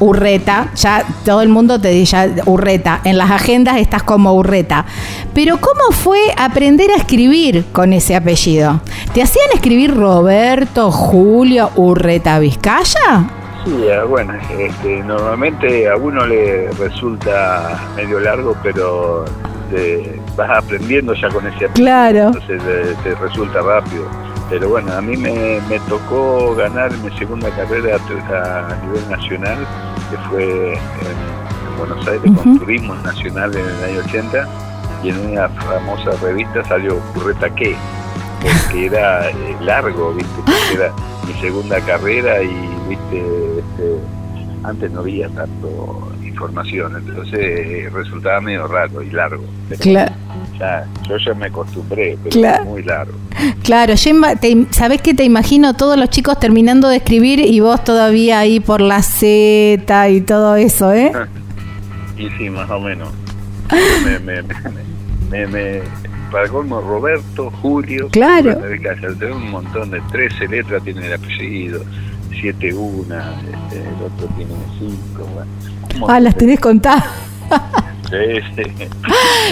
[0.03, 4.85] Urreta, ya todo el mundo te dice Urreta, en las agendas estás como Urreta.
[5.33, 8.81] Pero ¿cómo fue aprender a escribir con ese apellido?
[9.15, 13.29] ¿Te hacían escribir Roberto, Julio, Urreta, Vizcaya?
[13.65, 19.25] Sí, eh, bueno, este, normalmente a uno le resulta medio largo, pero
[19.71, 22.27] te vas aprendiendo ya con ese apellido, Claro.
[22.27, 24.05] entonces te, te resulta rápido.
[24.51, 29.57] Pero bueno, a mí me, me tocó ganar mi segunda carrera a nivel nacional,
[30.13, 34.49] que fue en, en Buenos Aires con Turismo Nacional en el año 80,
[35.03, 37.75] y en una famosa revista salió Curreta qué,
[38.43, 40.43] porque era eh, largo, ¿viste?
[40.45, 40.93] Porque era
[41.27, 42.55] mi segunda carrera y,
[42.89, 43.59] ¿viste?
[43.59, 43.97] Este,
[44.65, 49.45] antes no había tanto información, entonces eh, resultaba medio raro y largo.
[49.81, 50.13] Claro.
[51.09, 52.65] Yo ya me acostumbré, pero Claro.
[52.67, 53.13] muy largo.
[53.63, 55.75] Claro, yo te- ¿sabés qué te imagino?
[55.75, 60.57] Todos los chicos terminando de escribir y vos todavía ahí por la Z y todo
[60.57, 61.13] eso, ¿eh?
[62.19, 63.09] Y sí, más o menos.
[64.05, 64.53] Me, me, me,
[65.31, 65.81] me, me-
[66.31, 68.09] para colmo, Roberto, Julio.
[68.11, 68.57] Claro.
[69.19, 71.83] Tengo un montón de 13 letras, tiene el apellido,
[72.41, 75.29] 7 una, este, el otro tiene 5.
[75.99, 77.05] Bueno, Ah, las tenés contadas.
[78.13, 78.87] Sí, sí.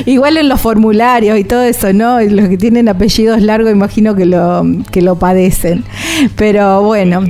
[0.11, 2.21] Igual en los formularios y todo eso, ¿no?
[2.21, 5.83] Los que tienen apellidos largos imagino que lo, que lo padecen.
[6.37, 7.23] Pero bueno.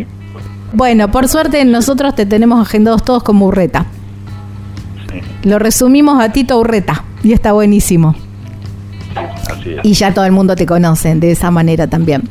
[0.73, 3.87] Bueno, por suerte nosotros te tenemos agendados todos como Urreta.
[5.11, 8.15] sí, Lo resumimos a Tito Urreta y está buenísimo.
[9.51, 9.81] así es.
[9.85, 12.23] Y ya todo el mundo te conoce de esa manera también.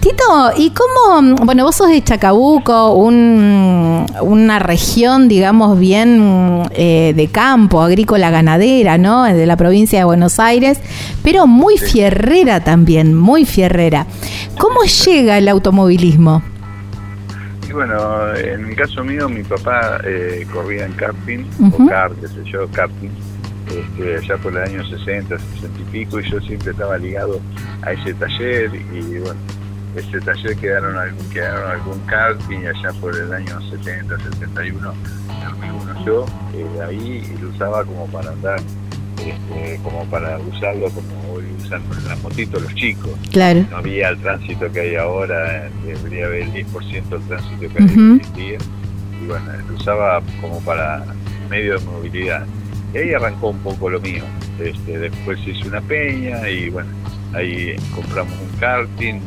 [0.00, 1.34] Tito, ¿y cómo?
[1.44, 8.96] Bueno, vos sos de Chacabuco, un- una región, digamos, bien eh, de campo, agrícola ganadera,
[8.96, 9.24] ¿no?
[9.24, 10.78] De la provincia de Buenos Aires,
[11.24, 14.06] pero muy fierrera también, muy fierrera.
[14.58, 16.42] ¿Cómo llega el automovilismo?
[17.68, 22.28] Y bueno, en el caso mío, mi papá eh, corría en karting, o kart, qué
[22.28, 23.10] sé yo, karting,
[23.66, 27.40] este, allá por el año 60, 60 y pico, y yo siempre estaba ligado
[27.82, 29.34] a ese taller, y bueno,
[29.98, 34.94] ese taller quedaron algún, quedaron algún karting allá por el año 70, 71,
[35.42, 38.60] alguno yo, eh, ahí lo usaba como para andar,
[39.18, 43.64] este, como para usarlo como hoy usan las motitos los chicos Claro.
[43.70, 47.84] no había el tránsito que hay ahora, eh, debería haber el 10% del tránsito que
[47.84, 48.58] existía,
[49.22, 51.04] y bueno, lo usaba como para
[51.50, 52.46] medio de movilidad.
[52.94, 54.22] Y ahí arrancó un poco lo mío.
[54.58, 56.88] Este, después hice una peña y bueno,
[57.34, 59.20] ahí compramos un karting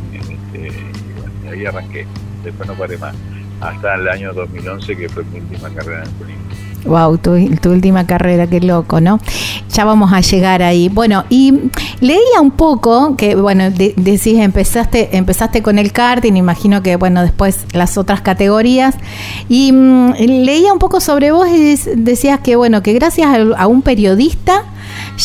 [0.54, 2.06] y bueno, y ahí arranqué.
[2.44, 3.16] Después no paré más.
[3.60, 6.42] Hasta el año 2011 que fue mi última carrera en el turismo.
[6.84, 9.20] Wow, tu, tu última carrera, qué loco, ¿no?
[9.72, 10.90] Ya vamos a llegar ahí.
[10.90, 11.54] Bueno, y
[12.00, 17.22] leía un poco que, bueno, de- decís, empezaste, empezaste con el karting, imagino que, bueno,
[17.22, 18.96] después las otras categorías.
[19.48, 23.36] Y mm, leía un poco sobre vos y dec- decías que, bueno, que gracias a,
[23.62, 24.64] a un periodista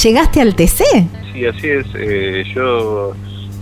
[0.03, 0.85] llegaste al TC.
[1.33, 1.87] Sí, así es.
[1.95, 3.13] Eh, yo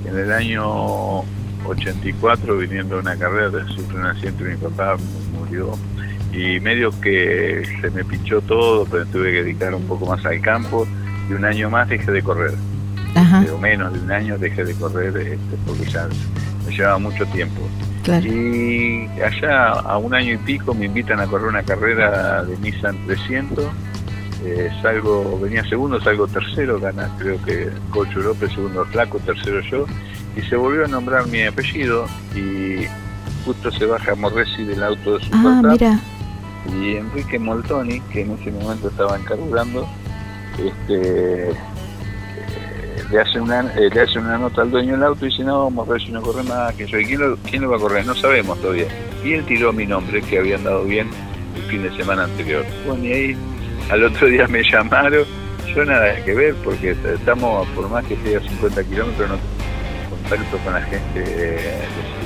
[0.05, 1.22] en el año
[1.66, 4.96] 84, viniendo a una carrera, sufrí un accidente, mi papá
[5.38, 5.72] murió
[6.33, 10.40] y medio que se me pinchó todo, pero tuve que dedicar un poco más al
[10.40, 10.87] campo
[11.31, 12.55] y un año más dejé de correr.
[13.14, 16.09] Ajá, O menos de un año dejé de correr este, porque ya
[16.66, 17.61] me llevaba mucho tiempo.
[18.03, 18.27] claro.
[18.27, 22.96] Y allá a un año y pico me invitan a correr una carrera de Nissan
[23.07, 23.64] 300.
[24.44, 29.87] Eh, salgo, venía segundo, salgo tercero, gana creo que Cocho López, segundo Flaco, tercero yo.
[30.37, 32.85] Y se volvió a nombrar mi apellido y
[33.44, 36.01] justo se baja Morresi del auto de su Ah, papá mira.
[36.73, 39.87] y Enrique Moltoni, que en ese momento estaba encargando,
[40.59, 41.55] este, eh,
[43.11, 45.70] le, hace una, eh, le hace una nota al dueño del auto y dice, no,
[45.70, 48.07] Morresi no corre más, que yo, ¿y quién lo, quién lo va a correr?
[48.07, 48.87] No sabemos todavía.
[49.25, 51.09] Y él tiró mi nombre, que había andado bien
[51.56, 52.65] el fin de semana anterior.
[52.87, 53.37] Bueno, y ahí
[53.90, 55.25] al otro día me llamaron,
[55.75, 59.37] yo nada que ver, porque estamos, por más que sea 50 kilómetros, no
[60.37, 61.60] contacto con la gente de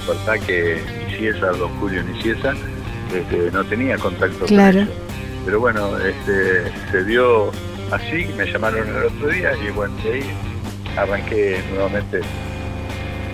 [0.00, 2.54] Supertaque, ni Ciesa, Don Julio ni Ciesa,
[3.14, 4.78] este, no tenía contacto Claro.
[4.78, 4.94] con ellos.
[5.44, 7.50] Pero bueno, este, se dio
[7.90, 10.30] así, me llamaron el otro día y bueno, de ahí
[10.96, 12.20] arranqué nuevamente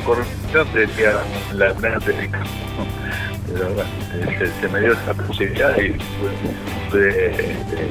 [0.05, 1.13] corrección decía
[1.55, 2.01] la gran.
[2.01, 3.91] Pero bueno,
[4.39, 7.89] se, se me dio esa posibilidad y pude, pude, este,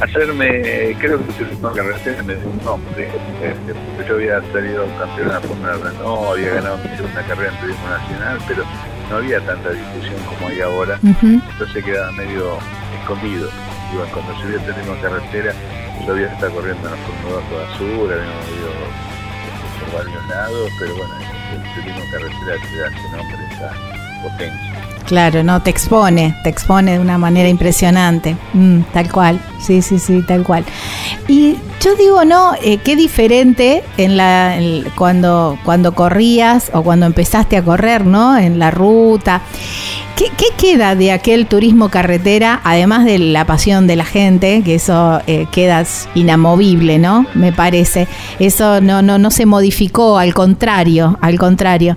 [0.00, 3.08] hacerme, creo que el último carretera me dio un nombre,
[3.42, 7.52] este, porque yo había salido campeón de la Fórmula Renault, había ganado mi segunda carrera
[7.52, 8.64] en turismo nacional, pero
[9.10, 11.40] no había tanta discusión como hay ahora, Ujú.
[11.50, 12.58] entonces quedaba medio
[13.00, 13.48] escondido.
[13.92, 15.52] Y bueno, cuando subí el turismo carretera,
[16.06, 18.70] yo había estado corriendo en la Fórmula 2 toda sur, habíamos ido
[19.44, 21.14] este, por varios lados, pero bueno,
[21.52, 23.93] el turismo carretera te da ese nombre, esa
[25.06, 28.36] Claro, no, te expone, te expone de una manera impresionante.
[28.54, 30.64] Mm, tal cual, sí, sí, sí, tal cual.
[31.28, 32.54] Y yo digo, ¿no?
[32.62, 34.58] Eh, qué diferente en la,
[34.96, 38.38] cuando, cuando corrías o cuando empezaste a correr, ¿no?
[38.38, 39.42] En la ruta.
[40.16, 44.76] ¿Qué, qué queda de aquel turismo carretera, además de la pasión de la gente, que
[44.76, 45.82] eso eh, queda
[46.14, 47.26] inamovible, ¿no?
[47.34, 48.06] Me parece.
[48.38, 51.96] Eso no, no, no se modificó, al contrario, al contrario.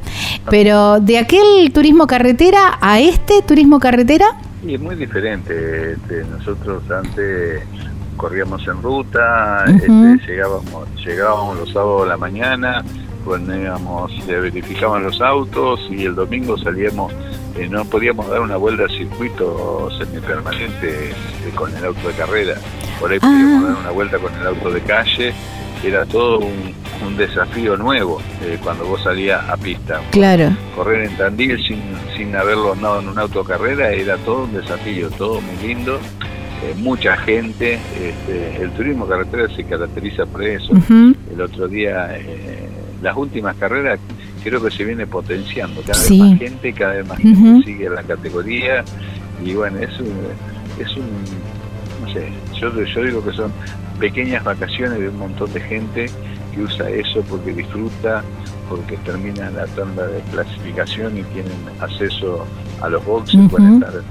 [0.50, 4.26] Pero de aquel turismo carretera a este turismo carretera,
[4.66, 5.94] Y es muy diferente.
[5.94, 7.62] este, nosotros antes
[8.16, 9.92] corríamos en ruta, este,
[10.28, 12.84] llegábamos, llegábamos los sábados a la mañana,
[13.28, 17.12] poníamos, eh, verificaban los autos y el domingo salíamos,
[17.58, 22.56] eh, no podíamos dar una vuelta al circuito semipermanente este, con el auto de carrera.
[23.00, 23.68] Por ahí podíamos Ah.
[23.74, 25.34] dar una vuelta con el auto de calle.
[25.84, 26.74] Era todo un,
[27.06, 30.50] un desafío nuevo eh, cuando vos salías a pista claro.
[30.76, 31.80] correr en Tandil sin,
[32.16, 36.00] sin haberlo andado en un autocarrera era todo un desafío, todo muy lindo,
[36.64, 40.74] eh, mucha gente, este, el turismo carretera se caracteriza por eso.
[41.32, 42.67] El otro día, eh,
[43.02, 44.00] las últimas carreras
[44.44, 46.20] creo que se viene potenciando, cada Sí.
[46.22, 48.84] vez más gente, cada vez más gente sigue en la categoría.
[49.44, 50.14] Y bueno, es un,
[50.80, 51.06] es un
[52.06, 52.30] no sé,
[52.60, 53.52] yo, yo digo que son
[54.00, 56.06] pequeñas vacaciones de un montón de gente
[56.54, 58.24] que usa eso porque disfruta,
[58.70, 62.46] porque termina la tanda de clasificación y tienen acceso
[62.82, 64.02] a los boxes, pueden estar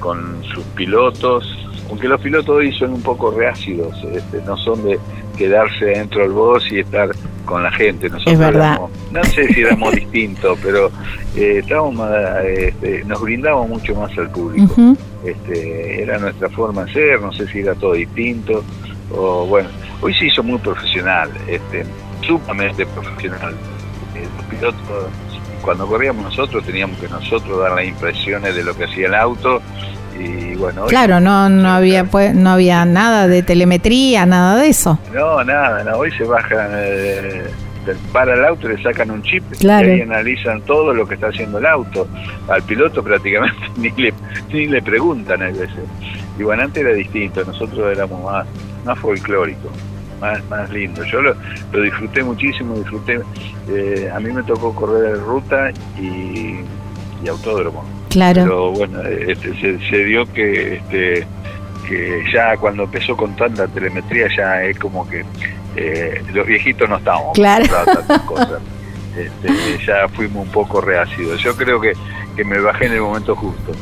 [0.00, 1.44] con sus pilotos,
[1.88, 4.98] aunque los pilotos hoy son un poco reácidos, este, no son de
[5.36, 7.10] quedarse dentro del box y estar
[7.44, 8.08] con la gente.
[8.08, 8.72] Nosotros Es verdad.
[8.72, 10.90] éramos- no sé si éramos distintos, pero
[11.36, 14.74] eh, estábamos más, este, nos brindábamos mucho más al público
[15.24, 18.62] este, era nuestra forma de ser, no sé si era todo distinto,
[19.12, 19.68] o bueno,
[20.00, 21.84] hoy se hizo muy profesional, este,
[22.26, 23.54] sumamente profesional.
[24.14, 24.80] Eh, los pilotos,
[25.62, 29.60] cuando corríamos nosotros teníamos que nosotros dar las impresiones de lo que hacía el auto
[30.18, 34.68] y bueno, hoy Claro, no, no había pues, no había nada de telemetría, nada de
[34.68, 34.98] eso.
[35.14, 37.44] no, nada, no, hoy se bajan, eh,
[38.12, 39.88] para el auto le sacan un chip Claro.
[39.88, 42.08] y ahí analizan todo lo que está haciendo el auto.
[42.48, 44.12] Al piloto prácticamente ni le,
[44.52, 45.70] ni le preguntan a veces.
[46.38, 48.46] Y bueno, antes era distinto, nosotros éramos más,
[48.84, 49.70] más folclóricos,
[50.20, 51.06] más, más lindos.
[51.10, 51.34] Yo lo,
[51.72, 53.20] lo disfruté muchísimo, disfruté,
[53.68, 56.56] eh, a mí me tocó correr ruta y,
[57.24, 57.84] y autódromo.
[58.16, 58.42] Claro.
[58.44, 61.26] Pero bueno, este, se, se dio que este
[61.86, 65.22] que ya cuando empezó con tanta telemetría ya es como que
[65.76, 67.66] eh, los viejitos no estábamos Claro.
[67.94, 68.60] tantas cosas.
[69.16, 71.42] Este, ya fuimos un poco reácidos.
[71.42, 71.92] Yo creo que,
[72.36, 73.72] que me bajé en el momento justo.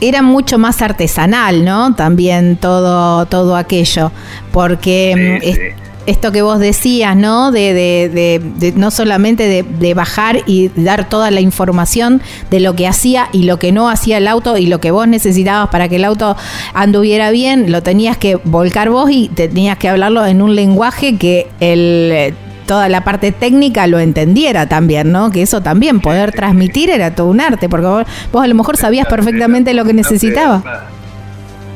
[0.00, 1.94] Era mucho más artesanal, ¿no?
[1.96, 4.12] También todo, todo aquello.
[4.52, 5.82] Porque mm, Sí, es- sí.
[6.06, 7.52] Esto que vos decías, ¿no?
[7.52, 12.74] De, de- de- de no solamente de, bajar y dar toda la información de lo
[12.74, 15.88] que hacía y lo que no hacía el auto y lo que vos necesitabas para
[15.88, 16.36] que el auto
[16.74, 21.46] anduviera bien, lo tenías que volcar vos y tenías que hablarlo en un lenguaje que
[21.60, 22.34] el eh,
[22.66, 25.30] toda la parte técnica lo entendiera también, ¿no?
[25.30, 28.76] Que eso también, poder transmitir era todo un arte, porque vos, vos a lo mejor
[28.76, 30.62] sabías perfectamente lo que necesitabas.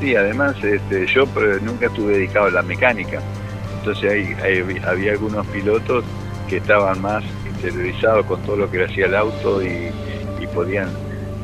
[0.00, 3.20] Sí, además este, yo pero nunca estuve dedicado a la mecánica.
[3.86, 6.04] Entonces hay, hay- había algunos pilotos
[6.48, 9.92] que estaban más interiorizados con todo lo que le hacía el auto y,
[10.40, 10.88] y podían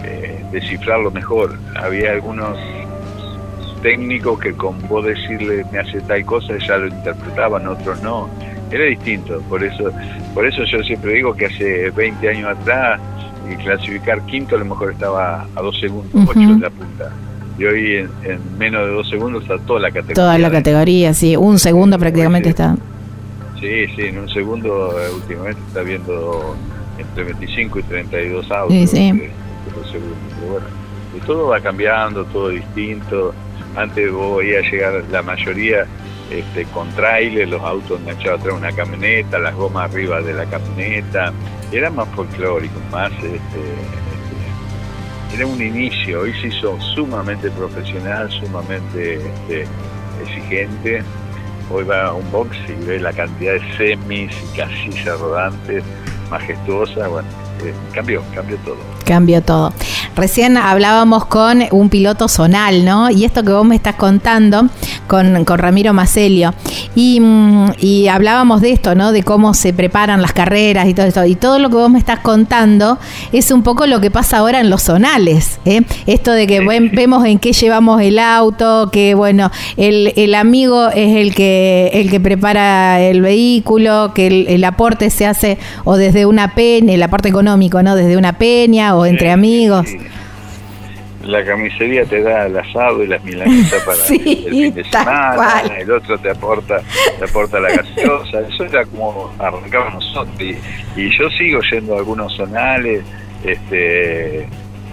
[0.02, 1.56] eh, descifrarlo mejor.
[1.76, 2.58] Había algunos
[3.80, 8.28] técnicos que con vos decirle me hace tal cosa ya lo interpretaban, otros no.
[8.72, 9.92] Era distinto, por eso,
[10.34, 13.00] por eso yo siempre digo que hace 20 años atrás
[13.48, 16.30] y clasificar quinto a lo mejor estaba a dos segundos, Ujú.
[16.30, 17.12] ocho en la punta.
[17.58, 20.14] Y hoy en, en menos de dos segundos está toda la categoría.
[20.14, 22.76] Toda la categoría, sí, un segundo prácticamente está.
[23.60, 26.56] Sí, sí, en un segundo eh, últimamente está viendo
[26.98, 28.74] entre 25 y 32 autos.
[28.74, 29.08] Sí, sí.
[29.08, 29.30] eh.
[29.64, 30.66] Pero bueno,
[31.16, 33.34] y todo va cambiando, todo distinto.
[33.76, 35.86] Antes vos veías llegar la mayoría
[36.30, 40.44] este, con trailer, los autos enganchados atrás de una camioneta, las gomas arriba de la
[40.46, 41.32] camioneta.
[41.70, 43.12] Era más folclórico, más...
[43.12, 44.11] Este,
[45.34, 49.66] era un inicio, hoy se hizo sumamente profesional, sumamente este,
[50.22, 51.02] exigente.
[51.70, 55.82] Hoy va a un box y ve la cantidad de semis y casillas rodantes,
[56.30, 57.08] majestuosa.
[57.08, 57.28] Bueno,
[57.64, 58.76] eh, cambió, cambió todo.
[59.04, 59.72] Cambió todo.
[60.16, 63.10] Recién hablábamos con un piloto zonal, ¿no?
[63.10, 64.68] Y esto que vos me estás contando
[65.08, 66.54] con, con Ramiro Macelio.
[66.94, 69.10] Y, mm, y hablábamos de esto, ¿no?
[69.12, 71.24] De cómo se preparan las carreras y todo esto.
[71.24, 72.98] Y todo lo que vos me estás contando
[73.32, 75.58] es un poco lo que pasa ahora en los zonales.
[75.64, 75.82] ¿eh?
[76.06, 80.88] Esto de que ven- vemos en qué llevamos el auto, que bueno, el, el amigo
[80.90, 85.96] es el que, el que prepara el vehículo, que el, el aporte se hace o
[85.96, 87.51] desde una peña, el aporte económico,
[87.82, 87.94] ¿no?
[87.96, 89.86] Desde una peña o entre Sí, amigos.
[89.88, 89.98] sí.
[91.24, 95.34] la camisería te da el asado y las milanesas para Sí, el fin de semana,
[95.36, 95.72] cual.
[95.78, 96.80] el otro te aporta,
[97.18, 100.56] te aporta la gaseosa, eso era como arrancaba nosotros y,
[101.00, 103.02] y yo sigo yendo a algunos zonales,
[103.44, 104.46] este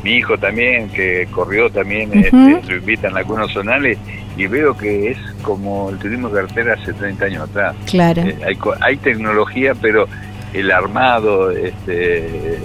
[0.04, 2.32] mi hijo también que corrió también este,
[2.70, 3.98] lo invitan a algunos zonales
[4.38, 7.76] y veo que es como el turismo de cartera hace 30 años atrás.
[7.86, 8.22] Claro.
[8.22, 8.38] Eh,
[8.80, 10.08] hay tecnología, pero
[10.54, 12.58] el armado, este,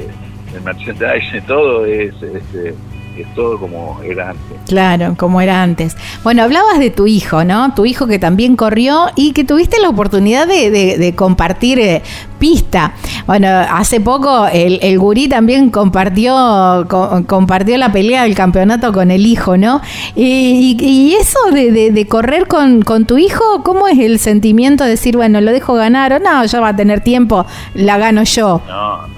[0.54, 2.74] el merchandising, todo es, este,
[3.22, 4.58] es todo como era antes.
[4.66, 5.96] Claro, como era antes.
[6.22, 7.74] Bueno, hablabas de tu hijo, ¿no?
[7.74, 12.02] Tu hijo que también corrió y que tuviste la oportunidad de, de- de compartir eh,
[12.38, 12.94] pista.
[13.26, 19.10] Bueno, hace poco el, el gurí también compartió, co- compartió la pelea del campeonato con
[19.10, 19.80] el hijo, ¿no?
[20.14, 24.18] Y, y- y eso de, de- de correr con, con tu hijo, ¿cómo es el
[24.18, 27.96] sentimiento de decir, bueno, lo dejo ganar o no, ya va a tener tiempo, la
[27.98, 28.60] gano yo?
[28.68, 29.14] No, no,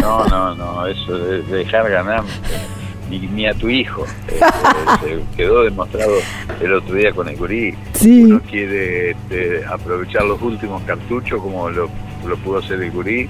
[0.00, 2.22] no, no, no, eso de, de dejar ganar
[3.10, 4.04] ni, ni a tu hijo.
[4.86, 6.12] Este, se quedó demostrado
[6.60, 7.74] el otro día con el gurí.
[7.94, 8.24] Sí.
[8.24, 11.90] Uno quiere este, aprovechar los últimos cartuchos como lo,
[12.26, 13.28] lo pudo hacer el gurí.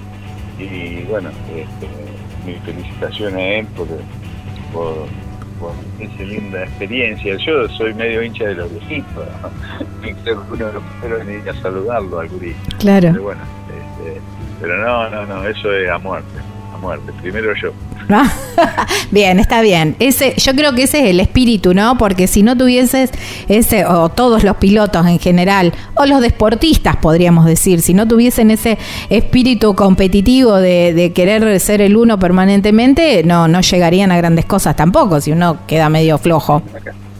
[0.59, 1.87] Y bueno, este,
[2.45, 3.87] mi felicitación a él por,
[4.71, 5.07] por,
[5.59, 7.35] por esa linda experiencia.
[7.37, 9.25] Yo soy medio hincha de los viejitos.
[10.23, 12.55] creo que uno de los primeros en ir a saludarlo al gurí.
[12.79, 13.09] Claro.
[13.11, 14.21] Pero bueno, este,
[14.61, 16.39] pero no, no, no, eso es a muerte,
[16.73, 17.11] a muerte.
[17.21, 17.71] Primero yo.
[19.11, 19.95] bien, está bien.
[19.99, 21.97] Ese, yo creo que ese es el espíritu, ¿no?
[21.97, 23.11] Porque si no tuvieses
[23.47, 28.51] ese, o todos los pilotos en general, o los deportistas, podríamos decir, si no tuviesen
[28.51, 28.77] ese
[29.09, 34.75] espíritu competitivo de, de querer ser el uno permanentemente, no, no llegarían a grandes cosas
[34.75, 36.61] tampoco, si uno queda medio flojo.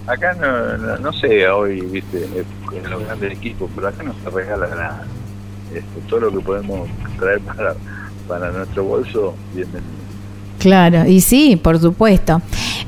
[0.08, 2.26] Acá, no, no, no sé hoy, viste,
[2.74, 5.04] en los grandes equipos, pero acá no se regala nada.
[5.74, 6.88] Este, todo lo que podemos
[7.20, 7.76] traer para,
[8.26, 10.07] para nuestro bolso, bienvenido.
[10.60, 12.42] Claro, y sí, por supuesto,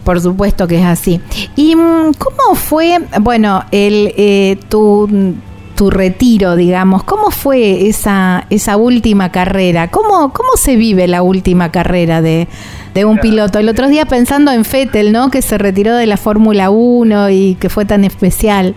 [0.03, 1.22] por supuesto que es así.
[1.55, 5.36] ¿Y mm, cómo fue, bueno, el eh, tu,
[5.76, 9.89] tu retiro, digamos, cómo fue esa, esa última carrera?
[9.89, 12.47] ¿Cómo, ¿Cómo se vive la última carrera de,
[12.95, 13.59] de un piloto?
[13.59, 15.30] El otro día pensando en Fettel, ¿no?
[15.30, 18.74] Que se retiró de la Fórmula 1 y que fue tan especial.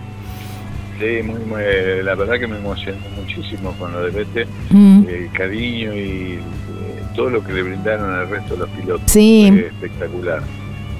[0.99, 5.93] Sí, muy, muy- la verdad que me emocionó muchísimo con lo de Mm, el cariño
[5.93, 9.11] y eh, todo lo que le brindaron al resto de los pilotos.
[9.11, 9.47] Sí.
[9.51, 10.41] Fue espectacular.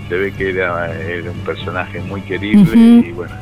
[0.10, 3.34] Se ve que era, era un personaje muy querible y bueno,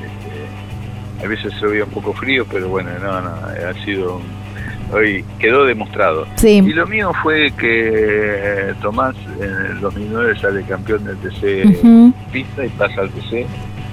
[0.00, 4.20] este, a veces se veía un poco frío, pero bueno, no, no, ha sido,
[4.92, 6.26] hoy quedó demostrado.
[6.42, 7.90] Y lo mío fue que
[8.70, 13.46] eh, Tomás en el 2009 sale campeón del TC pista y pasa al TC.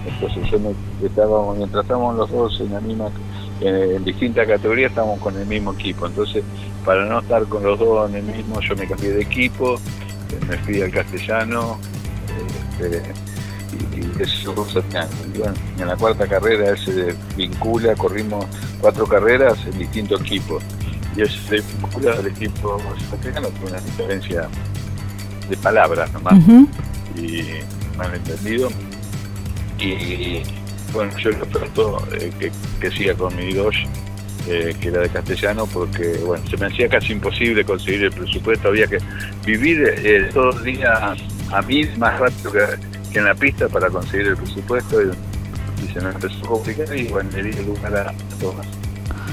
[0.08, 0.70] Entonces yo me,
[1.06, 3.10] estábamos, mientras estábamos los dos en la misma,
[3.60, 6.08] en, en distintas categorías, estábamos con el mismo equipo.
[6.08, 6.44] Entonces,
[6.88, 10.40] para no estar con los dos en el mismo, yo me cambié de equipo, eh,
[10.48, 11.78] me fui al castellano,
[12.80, 13.04] este,
[13.94, 18.46] y, y eso y bueno, en la cuarta carrera él se vincula, corrimos
[18.80, 20.64] cuatro carreras en distintos equipos.
[21.18, 22.82] Y él se vincula al equipo
[23.12, 24.48] castellano con una diferencia
[25.50, 26.70] de palabras nomás ujú,
[27.18, 27.44] y
[27.98, 28.70] malentendido.
[29.78, 30.42] Y
[30.94, 33.86] bueno, yo lo trato eh, que, que siga con mi Dodge,
[34.48, 38.70] eh, que era de castellano, porque bueno, se me hacía casi imposible conseguir el presupuesto,
[38.70, 38.98] había que
[39.46, 41.20] vivir eh, todos los días
[41.52, 42.60] a mil más rápido que,
[43.12, 45.12] que en la pista para conseguir el presupuesto y,
[45.84, 48.68] y se me empezó a complicar y bueno, le di el lugar a Tomás.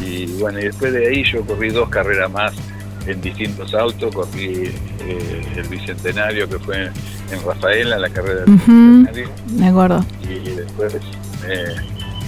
[0.04, 2.52] Y bueno, y después de ahí yo corrí dos carreras más
[3.06, 4.72] en distintos autos, corrí
[5.06, 8.54] eh, el Bicentenario que fue en Rafaela, la carrera del.
[8.54, 10.04] Bicentenario, me acuerdo.
[10.22, 10.94] y después
[11.46, 11.76] eh,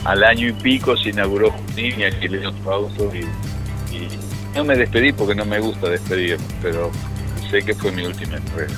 [0.07, 3.21] al año y pico se inauguró Junín y alquilé otro auto y,
[3.95, 4.09] y
[4.55, 6.91] no me despedí porque no me gusta despedirme, pero
[7.51, 8.75] sé que fue mi última carrera.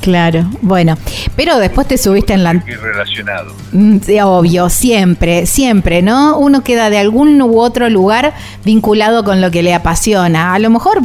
[0.00, 0.96] Claro, bueno,
[1.36, 3.52] pero después te subiste en la relacionado.
[3.72, 6.38] Mm, sí, obvio, siempre, siempre, ¿no?
[6.38, 8.32] Uno queda de algún u otro lugar
[8.64, 10.54] vinculado con lo que le apasiona.
[10.54, 11.00] A lo mejor,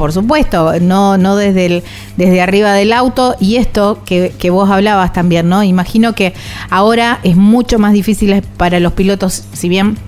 [0.00, 1.82] por supuesto, no, no desde, el,
[2.16, 5.62] desde arriba del auto y esto que, que vos hablabas también, ¿no?
[5.62, 6.32] Imagino que
[6.70, 9.98] ahora es mucho más difícil para los pilotos, si bien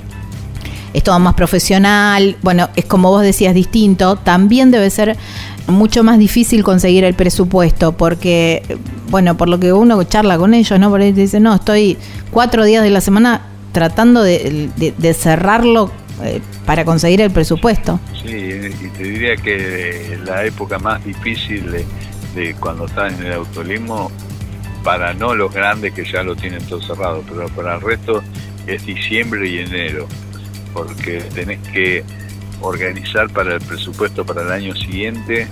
[0.94, 5.18] es todo más profesional, bueno, es como vos decías distinto, también debe ser
[5.66, 8.62] mucho más difícil conseguir el presupuesto, porque,
[9.10, 10.88] bueno, por lo que uno charla con ellos, ¿no?
[10.88, 11.98] Por ahí te no, estoy
[12.30, 15.90] cuatro días de la semana tratando de, de- cerrarlo
[16.22, 18.00] eh, para conseguir el presupuesto.
[19.02, 21.84] Te diría que la época más difícil de,
[22.36, 24.12] de cuando estás en el autolismo,
[24.84, 28.22] para no los grandes que ya lo tienen todo cerrado, pero para el resto
[28.66, 30.06] es diciembre y enero,
[30.72, 32.04] porque tenés que
[32.60, 35.48] organizar para el presupuesto para el año siguiente,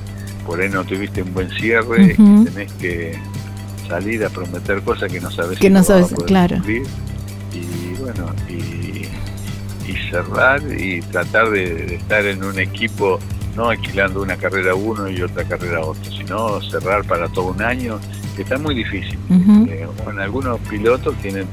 [0.46, 3.18] por ahí no tuviste un buen cierre y tenés que
[3.88, 6.56] salir a prometer cosas que no sabes que si no sabes, claro.
[6.56, 6.82] cumplir.
[7.52, 9.06] Y bueno, y,
[9.90, 13.18] y cerrar y tratar de, de estar en un equipo,
[13.56, 17.46] no alquilando una carrera a uno y otra carrera a otro, sino cerrar para todo
[17.46, 17.98] un año,
[18.36, 19.18] que está muy difícil.
[19.68, 21.46] Eh, bueno, algunos pilotos tienen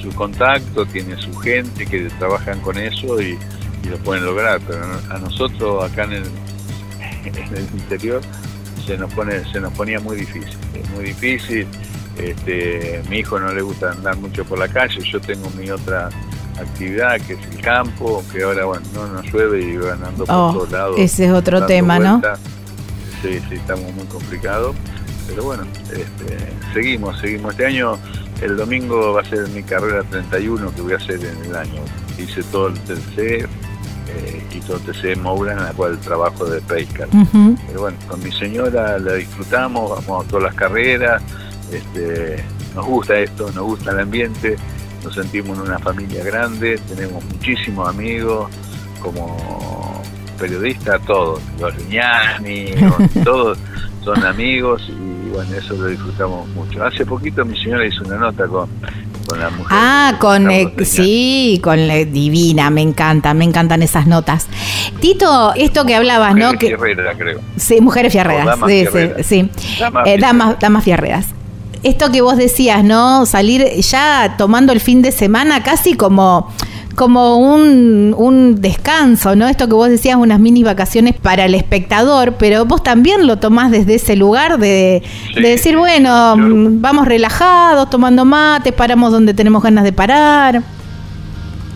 [0.00, 3.38] su contacto, tienen su gente que trabajan con eso y,
[3.82, 6.24] y lo pueden lograr, pero a nosotros acá en el,
[7.24, 8.20] en el interior
[8.86, 11.66] se nos pone se nos ponía muy difícil, es muy difícil.
[12.18, 16.10] Este, mi hijo no le gusta andar mucho por la calle, yo tengo mi otra
[16.58, 20.34] actividad que es el campo, que ahora bueno no nos llueve y van andando por
[20.36, 20.96] Oh, todos lados.
[20.98, 22.20] ese es otro tema, ¿no?
[23.22, 24.74] Sí, sí, estamos muy complicados.
[25.26, 26.36] Pero bueno, este,
[26.74, 27.52] seguimos, seguimos.
[27.52, 27.96] Este año,
[28.42, 31.80] el domingo va a ser mi carrera 31 que voy a hacer en el año.
[32.18, 33.46] Hice todo el TC eh,
[34.52, 37.06] y todo el TC Moura, en la cual trabajo de pesca.
[37.66, 41.22] Pero bueno, con mi señora la disfrutamos, vamos a todas las carreras,
[41.72, 42.44] este,
[42.74, 44.56] nos gusta esto, nos gusta el ambiente,
[45.04, 48.50] nos sentimos en una familia grande, tenemos muchísimos amigos,
[49.00, 49.36] como
[50.38, 52.66] periodistas, todos, los Liñani,
[53.24, 53.58] todos
[54.02, 56.84] son amigos y bueno, eso lo disfrutamos mucho.
[56.84, 58.68] Hace poquito mi señora hizo una nota con,
[59.26, 59.66] con la mujer.
[59.70, 64.48] Ah, con eh, sí, con eh, divina, me encanta, me encantan esas notas.
[65.00, 66.52] Tito, esto que hablabas, ¿no?
[66.52, 67.40] Mujeres Que Fierreras, creo.
[67.56, 69.50] sí, mujeres fierreras, sí, sí, sí.
[69.80, 71.26] Damas Eh, damas, damas fierreras.
[71.84, 73.26] Esto que vos decías, ¿no?
[73.26, 76.50] Salir ya tomando el fin de semana casi como
[76.94, 79.48] como un, un descanso, ¿no?
[79.48, 83.70] Esto que vos decías, unas mini vacaciones para el espectador, pero vos también lo tomás
[83.70, 85.02] desde ese lugar de,
[85.34, 90.62] Sí, de decir, bueno, mm, vamos relajados, tomando mate, paramos donde tenemos ganas de parar.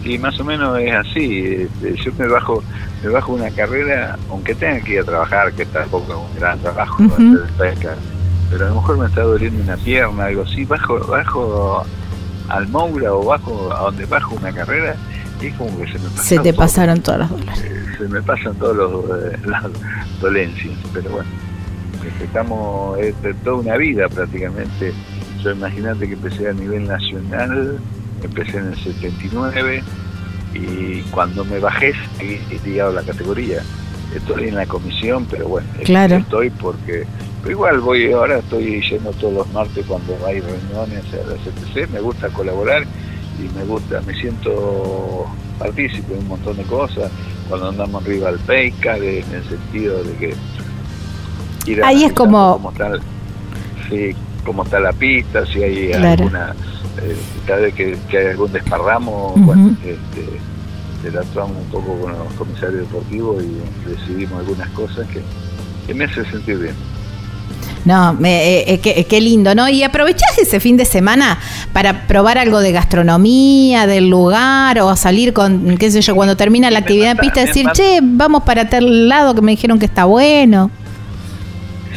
[0.04, 1.68] Y más o menos es así.
[1.82, 2.62] este, Yo me bajo
[3.02, 6.59] me bajo una carrera, aunque tenga que ir a trabajar, que tampoco es un gran
[6.59, 7.94] trabajo, hacer pesca,
[8.51, 11.84] pero a lo mejor me está doliendo una pierna, algo así, bajo bajo
[12.49, 14.96] al Moura o bajo a donde bajo una carrera
[15.40, 16.62] y es como que se me Se te todo.
[16.62, 17.61] pasaron todas las dólares.
[17.62, 19.64] Eh, se me pasan todos los eh, las
[20.20, 21.28] dolencias, pero bueno,
[22.07, 24.92] este, estamos es de toda una vida prácticamente.
[25.42, 27.78] Yo imagínate que empecé a nivel nacional,
[28.22, 29.82] empecé en el 79
[30.55, 33.62] y cuando me bajé seguí ligado a la categoría.
[34.14, 36.16] Estoy en la comisión, pero bueno, Claro.
[36.16, 37.05] estoy porque
[37.43, 41.91] pero igual voy ahora estoy yendo todos los martes cuando hay reuniones a la CTC,
[41.93, 42.84] me gusta colaborar
[43.39, 45.26] y me gusta, me siento
[45.59, 47.11] partícipe de un montón de cosas,
[47.49, 50.34] cuando andamos arriba al Peica, de- en el sentido de que
[51.70, 52.93] ir Ahí es como- cómo está,
[53.89, 54.11] sí,
[54.45, 56.09] cómo está la pista, si hay Claro.
[56.24, 56.55] alguna,
[57.03, 57.16] eh,
[57.47, 59.41] cada vez que, que hay algún desparramo, Ujú.
[59.45, 60.28] bueno, este,
[60.97, 65.22] interactuamos un poco con los comisarios deportivos y decidimos algunas cosas que,
[65.86, 66.74] que me hacen sentir bien.
[67.85, 69.68] No, me, eh, eh, qué, qué lindo, ¿no?
[69.68, 71.39] Y aprovechás ese fin de semana
[71.72, 76.70] para probar algo de gastronomía, del lugar, o salir con, qué sé yo, cuando termina
[76.70, 80.05] la actividad en pista, decir, che, vamos para tal lado que me dijeron que está
[80.05, 80.70] bueno.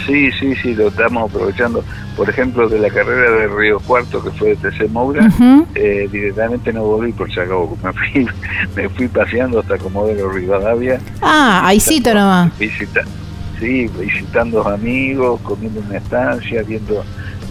[0.06, 1.84] Sí, sí, sí, lo estamos aprovechando.
[2.16, 5.30] Por ejemplo, de la carrera de Río Cuarto, que fue de TC Moura,
[5.76, 7.78] eh, directamente no volví por Chacabuco.
[7.84, 8.28] Me fui,
[8.76, 11.00] me fui paseando hasta Comodoro Rivadavia.
[11.22, 12.58] Ah, ahí sí, nomás.
[12.58, 13.02] Visita,
[13.62, 17.06] sí, visitando amigos, comiendo en una estancia, viendo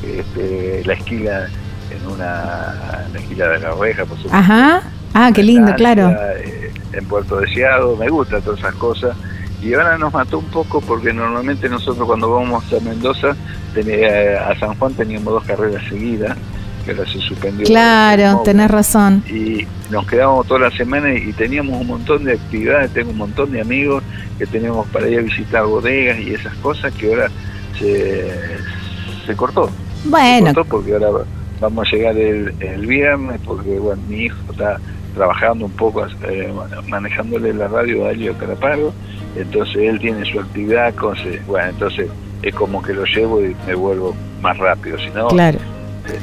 [0.04, 1.46] este, la esquila
[1.90, 4.36] en una la esquila de la oveja, por supuesto.
[4.36, 4.82] Ajá.
[5.14, 6.16] Ah, qué lindo, Estancia, claro.
[6.36, 9.16] eh, en Puerto Deseado, me gustan todas esas cosas.
[9.62, 13.36] Y ahora nos mató un poco porque normalmente nosotros cuando vamos a Mendoza,
[13.74, 16.36] tenía- a San Juan teníamos dos carreras seguidas,
[16.94, 17.66] se suspendió.
[17.66, 19.22] Claro, tenés razón.
[19.28, 23.50] y nos quedábamos toda la semana y teníamos un montón de actividades, tengo un montón
[23.50, 24.02] de amigos
[24.38, 27.28] que teníamos para ir a visitar bodegas y esas cosas que ahora
[27.78, 28.30] se,
[29.26, 29.70] se cortó.
[30.02, 31.24] Se Bueno, cortó porque ahora
[31.60, 34.78] vamos a llegar el, el viernes porque bueno, mi hijo está
[35.14, 36.52] trabajando un poco, eh,
[36.88, 38.92] manejándole la radio a Elio Caraparo,
[39.36, 41.16] entonces él tiene su actividad, con,
[41.46, 42.08] bueno, entonces
[42.42, 45.58] es como que lo llevo y me vuelvo más rápido, si no, claro.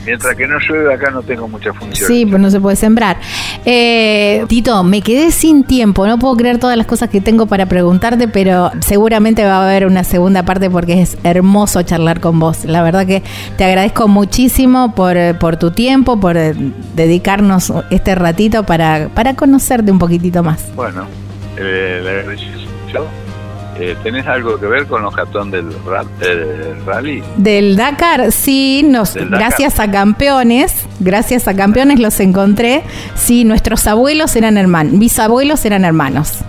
[0.06, 2.08] Mientras que no llueve acá no tengo mucha función.
[2.08, 3.18] Sí, pues no se puede sembrar.
[3.66, 7.66] Eh, Tito, me quedé sin tiempo, no puedo creer todas las cosas que tengo para
[7.66, 12.66] preguntarte, pero seguramente va a haber una segunda parte porque es hermoso charlar con vos.
[12.66, 13.24] La verdad que
[13.58, 16.54] te agradezco muchísimo por, por tu tiempo, por eh,
[16.96, 20.74] dedicarnos este ratito para, para conocerte un poquitito más.
[20.76, 21.08] Bueno,
[21.58, 22.46] eh, le agradezco
[22.86, 23.27] mucho.
[23.80, 27.24] Eh, ¿Tenés algo que ver con los jatón del, ra- del rally?
[27.38, 29.30] Del Dakar, sí, nos, Dakar.
[29.30, 32.84] gracias a campeones, gracias a campeones los encontré.
[33.16, 36.40] Sí, nuestros abuelos eran hermanos, bisabuelos eran hermanos.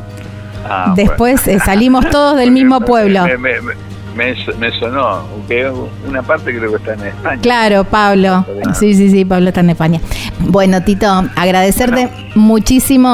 [0.70, 1.58] Ah, Después bueno.
[1.58, 3.24] eh, salimos todos del mismo pueblo.
[3.24, 5.70] Me, me- me- me, me sonó, aunque
[6.08, 7.40] una parte creo que está en España.
[7.40, 8.44] Claro, Pablo.
[8.74, 10.00] Sí, sí, sí, Pablo está en España.
[10.40, 11.06] Bueno, Tito,
[11.36, 13.08] agradecerte muchísimo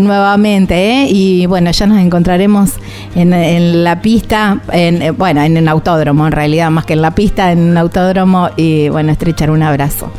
[0.00, 1.06] nuevamente, ¿eh?
[1.10, 2.70] Y bueno, ya nos encontraremos
[3.14, 7.14] en, la pista, en, eh, bueno, en un autódromo en realidad, más que en la
[7.14, 10.10] pista, en un autódromo y bueno, estrechar un abrazo.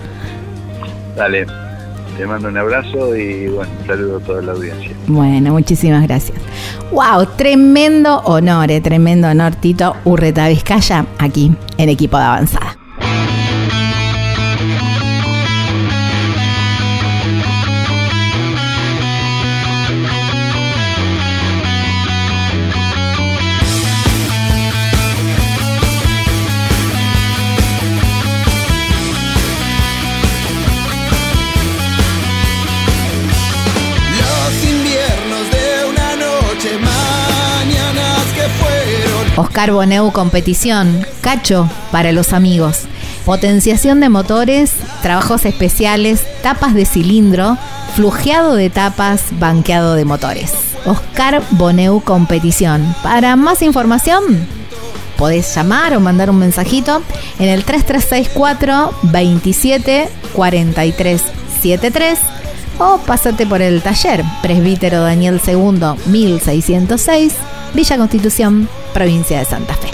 [1.16, 1.46] Dale,
[2.18, 4.92] te mando un abrazo y bueno, saludo a toda la audiencia.
[5.08, 6.38] Bueno, muchísimas gracias.
[6.92, 12.85] Wow, tremendo honor, eh, tremendo honor, Tito Urreta Vizcaya, aquí en Equipo de Avanzada.
[39.38, 42.82] Oscar Boneu Competición, Cacho para los amigos.
[43.26, 44.72] Potenciación de motores,
[45.02, 47.58] trabajos especiales, tapas de cilindro,
[47.96, 50.54] flujeado de tapas, banqueado de motores.
[50.86, 52.96] Oscar Boneu Competición.
[53.04, 54.24] Para más información,
[55.18, 57.02] podés llamar o mandar un mensajito
[57.40, 61.22] en el 3364 27 43
[61.62, 62.20] 73
[62.78, 67.34] o pásate por el taller Presbítero Daniel II 1606
[67.76, 69.92] Villa Constitución, provincia de Santa Fe.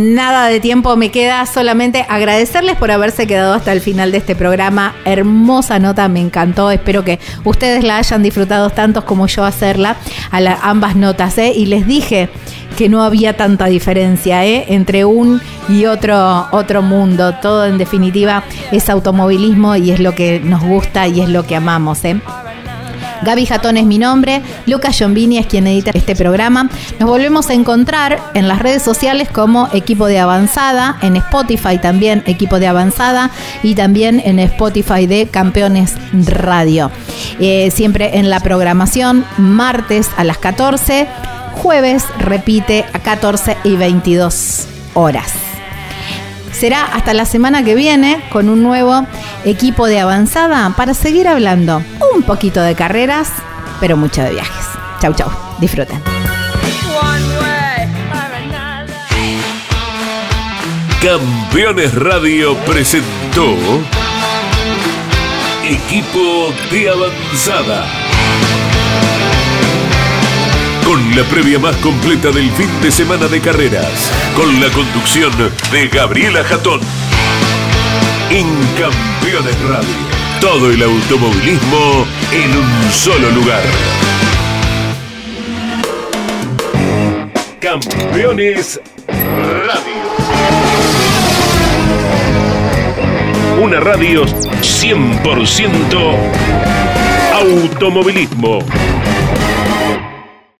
[0.00, 4.34] Nada de tiempo me queda, solamente agradecerles por haberse quedado hasta el final de este
[4.34, 4.94] programa.
[5.04, 6.70] Hermosa nota, me encantó.
[6.70, 9.96] Espero que ustedes la hayan disfrutado tanto como yo hacerla,
[10.30, 11.36] a ambas notas.
[11.36, 11.52] ¿eh?
[11.54, 12.30] Y les dije
[12.78, 14.64] que no había tanta diferencia ¿eh?
[14.68, 17.34] entre un y otro, otro mundo.
[17.34, 18.42] Todo en definitiva
[18.72, 22.06] es automovilismo y es lo que nos gusta y es lo que amamos.
[22.06, 22.18] ¿eh?
[23.22, 26.68] Gaby Jatón es mi nombre, Lucas Giombini es quien edita este programa.
[26.98, 32.22] Nos volvemos a encontrar en las redes sociales como Equipo de Avanzada, en Spotify también
[32.26, 33.30] Equipo de Avanzada
[33.62, 36.90] y también en Spotify de Campeones Radio.
[37.38, 41.06] Eh, siempre en la programación, martes a las 14
[41.54, 45.49] jueves repite a 14 y 22 horas.
[46.52, 49.06] Será hasta la semana que viene con un nuevo
[49.44, 51.82] equipo de avanzada para seguir hablando
[52.14, 53.30] un poquito de carreras,
[53.80, 54.66] pero mucho de viajes.
[55.00, 55.30] Chau, chau.
[55.58, 56.00] Disfruten.
[61.02, 63.56] Campeones Radio presentó
[65.64, 67.86] Equipo de Avanzada
[70.90, 75.30] con la previa más completa del fin de semana de carreras, con la conducción
[75.70, 76.80] de Gabriela Jatón.
[78.28, 79.88] En Campeones Radio,
[80.40, 83.62] todo el automovilismo en un solo lugar.
[87.60, 89.94] Campeones Radio.
[93.62, 96.16] Una radio 100%
[97.32, 98.58] automovilismo.